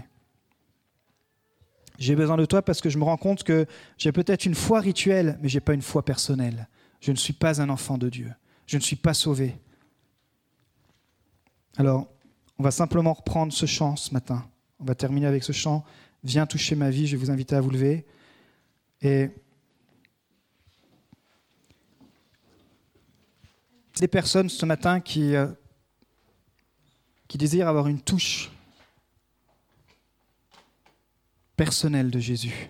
J'ai 1.99 2.15
besoin 2.15 2.37
de 2.37 2.45
toi 2.45 2.63
parce 2.63 2.81
que 2.81 2.91
je 2.91 2.99
me 2.99 3.05
rends 3.05 3.17
compte 3.17 3.43
que 3.43 3.67
j'ai 3.97 4.13
peut-être 4.13 4.45
une 4.45 4.55
foi 4.55 4.81
rituelle, 4.81 5.39
mais 5.41 5.49
je 5.49 5.57
n'ai 5.57 5.61
pas 5.61 5.75
une 5.75 5.83
foi 5.83 6.05
personnelle. 6.05 6.69
Je 7.01 7.11
ne 7.11 7.17
suis 7.17 7.33
pas 7.33 7.61
un 7.61 7.69
enfant 7.71 7.99
de 7.99 8.09
Dieu. 8.09 8.33
Je 8.67 8.77
ne 8.77 8.83
suis 8.83 8.97
pas 8.97 9.15
sauvé. 9.15 9.57
Alors, 11.79 12.07
on 12.59 12.63
va 12.63 12.71
simplement 12.71 13.13
reprendre 13.13 13.53
ce 13.53 13.67
chant 13.67 13.97
ce 13.97 14.13
matin. 14.13 14.47
On 14.79 14.85
va 14.85 14.95
terminer 14.95 15.27
avec 15.27 15.43
ce 15.43 15.53
chant 15.53 15.85
viens 16.27 16.47
toucher 16.47 16.75
ma 16.75 16.91
vie, 16.91 17.07
je 17.07 17.17
vous 17.17 17.31
inviter 17.31 17.55
à 17.55 17.61
vous 17.61 17.71
lever. 17.71 18.05
Et 19.03 19.31
des 23.97 24.09
personnes 24.09 24.49
ce 24.49 24.67
matin 24.67 25.01
qui, 25.01 25.35
euh, 25.35 25.47
qui 27.29 27.39
désirent 27.39 27.69
avoir 27.69 27.89
une 27.89 28.01
touche 28.01 28.51
personnelle 31.57 32.11
de 32.11 32.19
Jésus. 32.19 32.69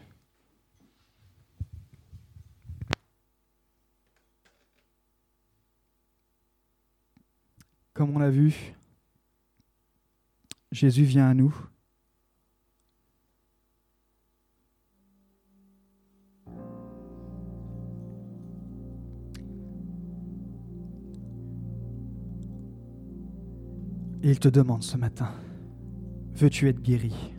Comme 7.93 8.15
on 8.15 8.19
l'a 8.19 8.31
vu, 8.31 8.75
Jésus 10.71 11.05
vient 11.05 11.31
à 11.31 11.35
nous. 11.35 11.55
Et 24.23 24.31
il 24.31 24.39
te 24.39 24.49
demande 24.49 24.83
ce 24.83 24.97
matin, 24.97 25.31
veux-tu 26.35 26.69
être 26.69 26.81
guéri? 26.81 27.35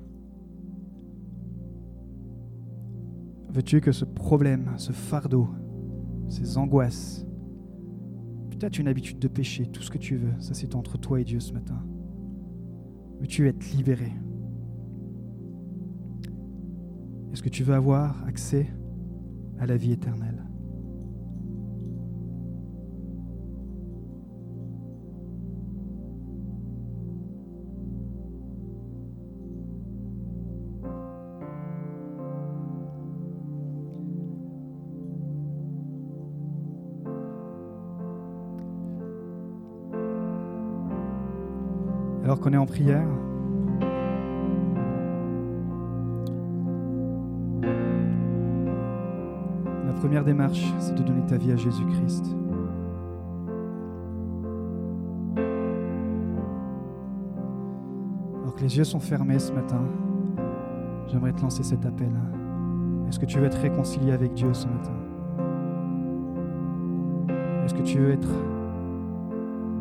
Veux-tu 3.50 3.82
que 3.82 3.92
ce 3.92 4.06
problème, 4.06 4.74
ce 4.78 4.92
fardeau, 4.92 5.50
ces 6.30 6.58
angoisses, 6.58 7.26
peut-être 8.52 8.80
une 8.80 8.88
habitude 8.88 9.20
de 9.20 9.28
péché, 9.28 9.68
tout 9.68 9.82
ce 9.82 9.90
que 9.90 9.98
tu 9.98 10.16
veux, 10.16 10.34
ça 10.40 10.54
c'est 10.54 10.76
entre 10.76 10.98
toi 10.98 11.20
et 11.20 11.24
Dieu 11.24 11.40
ce 11.40 11.54
matin. 11.54 11.84
Veux-tu 13.20 13.48
être 13.48 13.72
libéré? 13.72 14.14
Est-ce 17.32 17.42
que 17.42 17.50
tu 17.50 17.64
veux 17.64 17.76
avoir 17.76 18.24
accès 18.26 18.68
à 19.60 19.66
la 19.66 19.78
vie 19.78 19.92
éternelle? 19.92 20.47
Qu'on 42.40 42.54
est 42.54 42.58
en 42.58 42.66
prière, 42.68 43.04
la 49.86 49.94
première 50.00 50.24
démarche, 50.24 50.74
c'est 50.80 50.96
de 50.96 51.04
donner 51.04 51.26
ta 51.26 51.36
vie 51.36 51.52
à 51.52 51.58
Jésus-Christ. 51.58 52.38
Alors 58.44 58.56
que 58.56 58.62
les 58.62 58.78
yeux 58.78 58.86
sont 58.86 59.02
fermés 59.02 59.40
ce 59.40 59.52
matin, 59.52 59.82
j'aimerais 61.08 61.34
te 61.34 61.42
lancer 61.42 61.64
cet 61.64 61.86
appel. 61.86 62.12
Est-ce 63.10 63.20
que 63.20 63.26
tu 63.26 63.40
veux 63.40 63.48
être 63.48 63.60
réconcilié 63.60 64.14
avec 64.14 64.34
Dieu 64.36 64.54
ce 64.54 64.68
matin? 64.68 64.94
Est-ce 67.66 67.74
que 67.74 67.84
tu 67.84 67.98
veux 67.98 68.12
être 68.12 68.30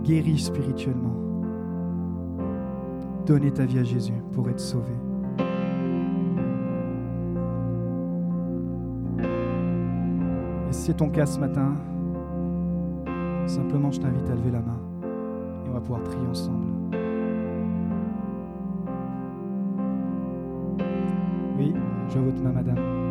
guéri 0.02 0.36
spirituellement? 0.38 1.25
Donner 3.26 3.50
ta 3.50 3.64
vie 3.64 3.80
à 3.80 3.82
Jésus 3.82 4.12
pour 4.32 4.48
être 4.48 4.60
sauvé. 4.60 4.92
Et 9.18 10.72
si 10.72 10.82
c'est 10.82 10.94
ton 10.94 11.08
cas 11.10 11.26
ce 11.26 11.40
matin, 11.40 11.74
simplement 13.46 13.90
je 13.90 14.00
t'invite 14.00 14.30
à 14.30 14.34
lever 14.36 14.52
la 14.52 14.60
main 14.60 14.78
et 15.02 15.68
on 15.68 15.72
va 15.72 15.80
pouvoir 15.80 16.04
prier 16.04 16.26
ensemble. 16.28 16.66
Oui, 21.58 21.74
je 22.08 22.18
vois 22.18 22.30
votre 22.30 22.42
madame. 22.44 23.05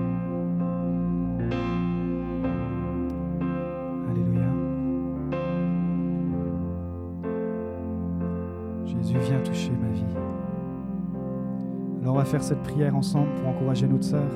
Faire 12.35 12.43
cette 12.43 12.63
prière 12.63 12.93
ensemble 12.93 13.29
pour 13.35 13.47
encourager 13.47 13.87
notre 13.87 14.03
sœur 14.03 14.27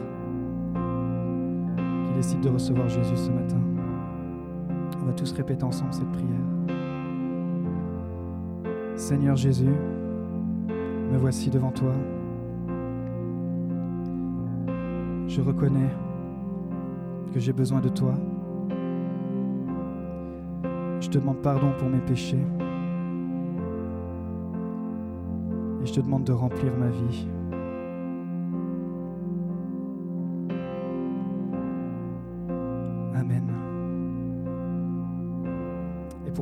qui 2.06 2.14
décide 2.14 2.40
de 2.40 2.48
recevoir 2.48 2.88
Jésus 2.88 3.18
ce 3.18 3.30
matin. 3.30 3.60
On 5.02 5.06
va 5.06 5.12
tous 5.12 5.34
répéter 5.34 5.66
ensemble 5.66 5.94
cette 5.94 6.10
prière. 6.14 6.30
Seigneur 8.96 9.36
Jésus, 9.36 9.76
me 11.12 11.18
voici 11.18 11.50
devant 11.50 11.72
toi. 11.72 11.92
Je 15.28 15.42
reconnais 15.42 15.90
que 17.34 17.40
j'ai 17.42 17.52
besoin 17.52 17.82
de 17.82 17.90
toi. 17.90 18.14
Je 21.02 21.10
te 21.10 21.18
demande 21.18 21.42
pardon 21.42 21.74
pour 21.78 21.90
mes 21.90 22.00
péchés. 22.00 22.46
Et 25.82 25.86
je 25.86 25.92
te 25.92 26.00
demande 26.00 26.24
de 26.24 26.32
remplir 26.32 26.72
ma 26.78 26.88
vie. 26.88 27.28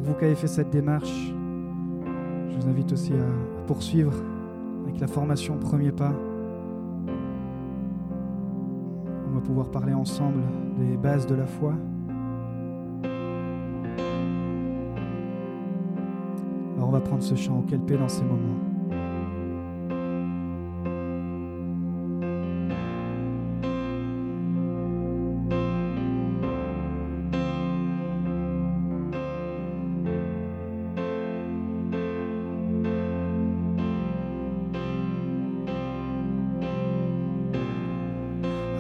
Vous 0.08 0.14
qui 0.14 0.24
avez 0.24 0.36
fait 0.36 0.48
cette 0.48 0.70
démarche, 0.70 1.34
je 2.50 2.56
vous 2.56 2.70
invite 2.70 2.94
aussi 2.94 3.12
à 3.12 3.66
poursuivre 3.68 4.14
avec 4.86 5.02
la 5.02 5.08
formation 5.08 5.58
Premier 5.58 5.92
Pas. 5.92 6.14
On 9.28 9.36
va 9.36 9.42
pouvoir 9.42 9.70
parler 9.70 9.94
ensemble 9.94 10.42
des 10.80 10.96
bases 10.96 11.28
de 11.28 11.36
la 11.36 11.46
foi. 11.46 11.74
Alors 16.78 16.88
on 16.88 16.92
va 16.92 17.02
prendre 17.02 17.24
ce 17.24 17.36
chant 17.36 17.60
au 17.60 17.64
kelpé 17.64 17.98
dans 17.98 18.08
ces 18.08 18.24
moments. 18.24 18.67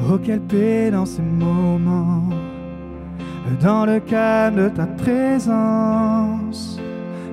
Oh, 0.05 0.17
quelle 0.23 0.41
paix 0.41 0.91
dans 0.91 1.05
ces 1.05 1.23
moments, 1.23 2.29
dans 3.61 3.85
le 3.85 3.99
calme 3.99 4.55
de 4.55 4.69
ta 4.69 4.85
présence, 4.85 6.79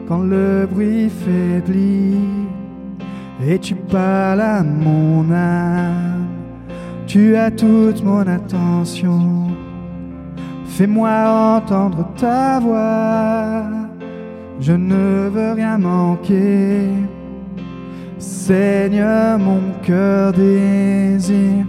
quand 0.08 0.22
le 0.22 0.66
bruit 0.70 1.10
faiblit 1.10 2.48
et 3.46 3.58
tu 3.58 3.74
parles 3.74 4.40
à 4.40 4.62
mon 4.62 5.30
âme, 5.30 6.26
tu 7.06 7.36
as 7.36 7.50
toute 7.50 8.02
mon 8.02 8.26
attention. 8.26 9.48
Fais-moi 10.66 11.58
entendre 11.58 12.08
ta 12.16 12.60
voix, 12.60 13.64
je 14.58 14.72
ne 14.72 15.28
veux 15.28 15.52
rien 15.52 15.76
manquer. 15.76 16.88
Seigneur, 18.18 19.38
mon 19.38 19.60
cœur 19.82 20.32
désire 20.32 21.66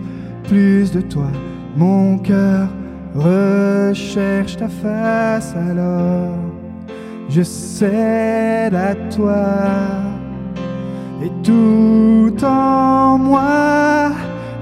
plus 0.47 0.91
de 0.91 1.01
toi. 1.01 1.27
Mon 1.75 2.17
cœur 2.17 2.67
recherche 3.15 4.57
ta 4.57 4.67
face 4.67 5.55
alors. 5.55 6.37
Je 7.29 7.41
cède 7.41 8.75
à 8.75 8.95
toi 9.15 9.35
et 11.23 11.31
tout 11.43 12.35
en 12.43 13.17
moi 13.17 14.11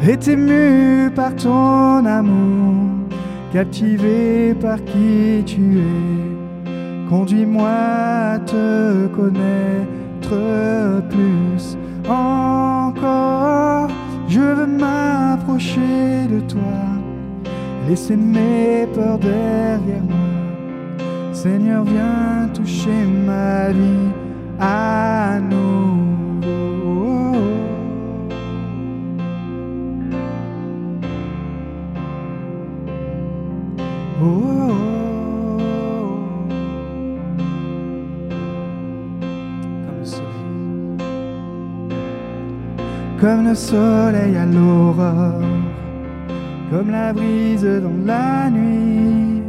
est 0.01 0.27
ému 0.27 1.11
par 1.15 1.35
ton 1.35 2.05
amour, 2.05 3.07
captivé 3.51 4.53
par 4.55 4.83
qui 4.85 5.43
tu 5.45 5.79
es. 5.79 7.09
Conduis-moi 7.09 7.69
à 7.69 8.39
te 8.39 9.07
connaître 9.07 10.35
plus 11.09 11.77
encore. 12.09 13.87
Je 14.27 14.39
veux 14.39 14.67
de 15.57 16.39
toi, 16.51 16.61
laisser 17.87 18.15
mes 18.15 18.87
peurs 18.93 19.19
derrière 19.19 20.01
moi. 20.01 20.17
Seigneur, 21.31 21.83
viens 21.83 22.49
toucher 22.53 23.05
ma 23.25 23.69
vie 23.71 24.09
à 24.59 25.39
nouveau. 25.39 25.62
Comme 43.23 43.47
le 43.47 43.55
soleil 43.55 44.35
à 44.35 44.45
l'aurore, 44.45 45.39
comme 46.69 46.91
la 46.91 47.13
brise 47.13 47.63
dans 47.63 48.05
la 48.05 48.49
nuit, 48.49 49.41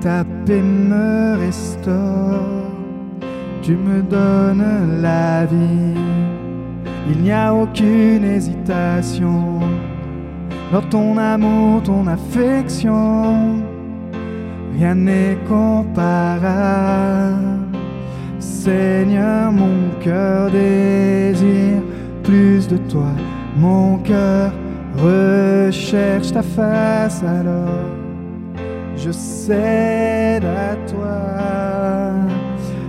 ta 0.00 0.24
paix 0.46 0.62
me 0.62 1.36
restaure, 1.38 2.72
tu 3.60 3.72
me 3.72 4.00
donnes 4.00 5.02
la 5.02 5.44
vie. 5.44 6.00
Il 7.10 7.18
n'y 7.22 7.32
a 7.32 7.54
aucune 7.54 8.24
hésitation 8.24 9.60
dans 10.72 10.88
ton 10.88 11.18
amour, 11.18 11.82
ton 11.82 12.06
affection, 12.06 13.56
rien 14.78 14.94
n'est 14.94 15.36
comparable. 15.46 17.36
Seigneur, 18.38 19.52
mon 19.52 19.90
cœur 20.00 20.50
désire 20.50 21.82
plus 22.26 22.66
de 22.66 22.76
toi. 22.76 23.12
Mon 23.56 23.98
cœur 23.98 24.52
recherche 24.98 26.32
ta 26.32 26.42
face 26.42 27.22
alors. 27.22 27.86
Je 28.96 29.10
cède 29.12 30.44
à 30.44 30.74
toi. 30.90 32.16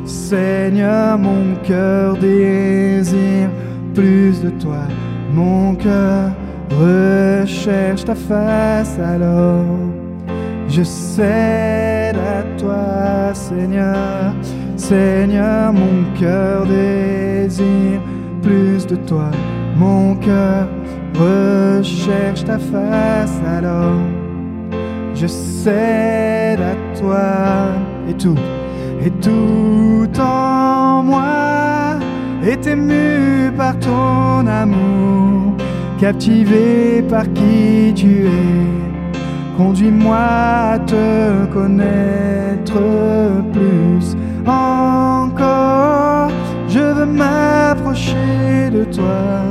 Seigneur, 0.06 1.17
mon 1.17 1.56
cœur 1.63 2.17
désire 2.17 3.50
plus 3.93 4.41
de 4.41 4.50
toi. 4.50 4.84
Mon 5.34 5.76
cœur 5.76 6.32
recherche 6.71 8.06
ta 8.06 8.15
face 8.15 8.97
alors. 9.00 9.65
Je 10.67 10.84
cède 10.84 12.17
à 12.17 12.43
toi, 12.60 13.34
Seigneur. 13.34 14.34
Seigneur, 14.76 15.73
mon 15.73 16.04
cœur 16.19 16.65
désire 16.65 17.96
plus 18.47 18.88
de 18.88 18.95
toi. 18.95 19.29
Mon 19.77 20.15
cœur 20.15 20.67
recherche 21.15 22.43
ta 22.45 22.57
face 22.57 23.39
alors. 23.57 24.01
Je 25.13 25.27
cède 25.27 26.62
à 26.62 26.75
toi 26.99 27.27
et 28.10 28.13
tout, 28.13 28.39
et 29.03 29.12
tout 29.25 30.07
en 30.19 31.03
moi 31.03 31.99
est 32.43 32.67
ému 32.67 33.51
par 33.57 33.77
ton 33.79 34.45
amour, 34.47 35.55
captivé 35.99 37.01
par 37.10 37.25
qui 37.33 37.93
tu 37.95 38.27
es. 38.27 38.67
Conduis-moi 39.57 40.17
à 40.73 40.79
te 40.79 41.45
connaître 41.51 42.79
plus 43.51 44.15
encore. 44.45 46.37
Je 46.69 46.80
veux 46.80 47.06
m'approcher 47.06 48.69
de 48.71 48.84
toi, 48.84 49.41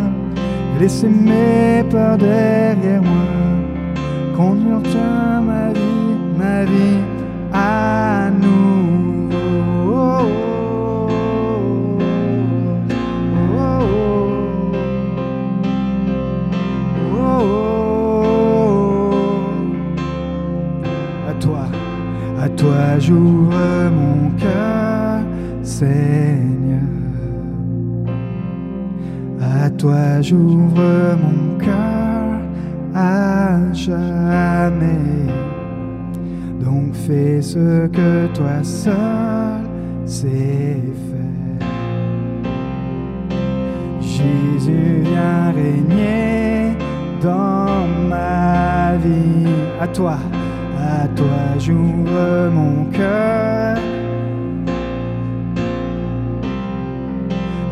laisser 0.78 1.08
mes 1.08 1.82
peurs 1.90 2.18
derrière 2.18 3.02
moi, 3.02 4.36
conduire 4.36 5.42
ma 5.42 5.72
vie, 5.72 6.16
ma 6.38 6.64
vie 6.64 7.00
à. 7.52 8.06
À 21.28 21.34
toi, 21.40 21.66
à 22.40 22.48
toi 22.48 22.98
j'ouvre 22.98 23.90
mon 23.90 24.30
cœur, 24.38 25.20
Seigneur. 25.62 26.55
Toi 29.86 30.20
j'ouvre 30.20 31.16
mon 31.22 31.58
cœur 31.58 32.40
à 32.92 33.72
jamais. 33.72 35.28
Donc 36.60 36.92
fais 36.92 37.40
ce 37.40 37.86
que 37.86 38.26
toi 38.34 38.64
seul 38.64 39.60
sais 40.04 40.82
faire. 41.06 41.68
Jésus 44.00 45.02
vient 45.04 45.52
régner 45.52 46.76
dans 47.22 47.86
ma 48.08 48.96
vie. 48.96 49.46
À 49.80 49.86
toi, 49.86 50.18
à 50.80 51.06
toi 51.14 51.42
j'ouvre 51.60 52.50
mon 52.52 52.86
cœur. 52.86 53.76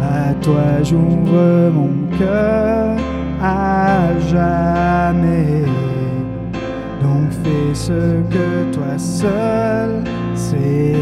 À 0.01 0.33
toi 0.35 0.83
j'ouvre 0.85 1.71
mon 1.73 2.04
cœur 2.19 2.97
à 3.43 4.19
jamais. 4.29 5.65
Donc 7.03 7.31
fais 7.43 7.75
ce 7.75 8.23
que 8.31 8.75
toi 8.75 8.99
seul 8.99 10.03
sais 10.35 10.97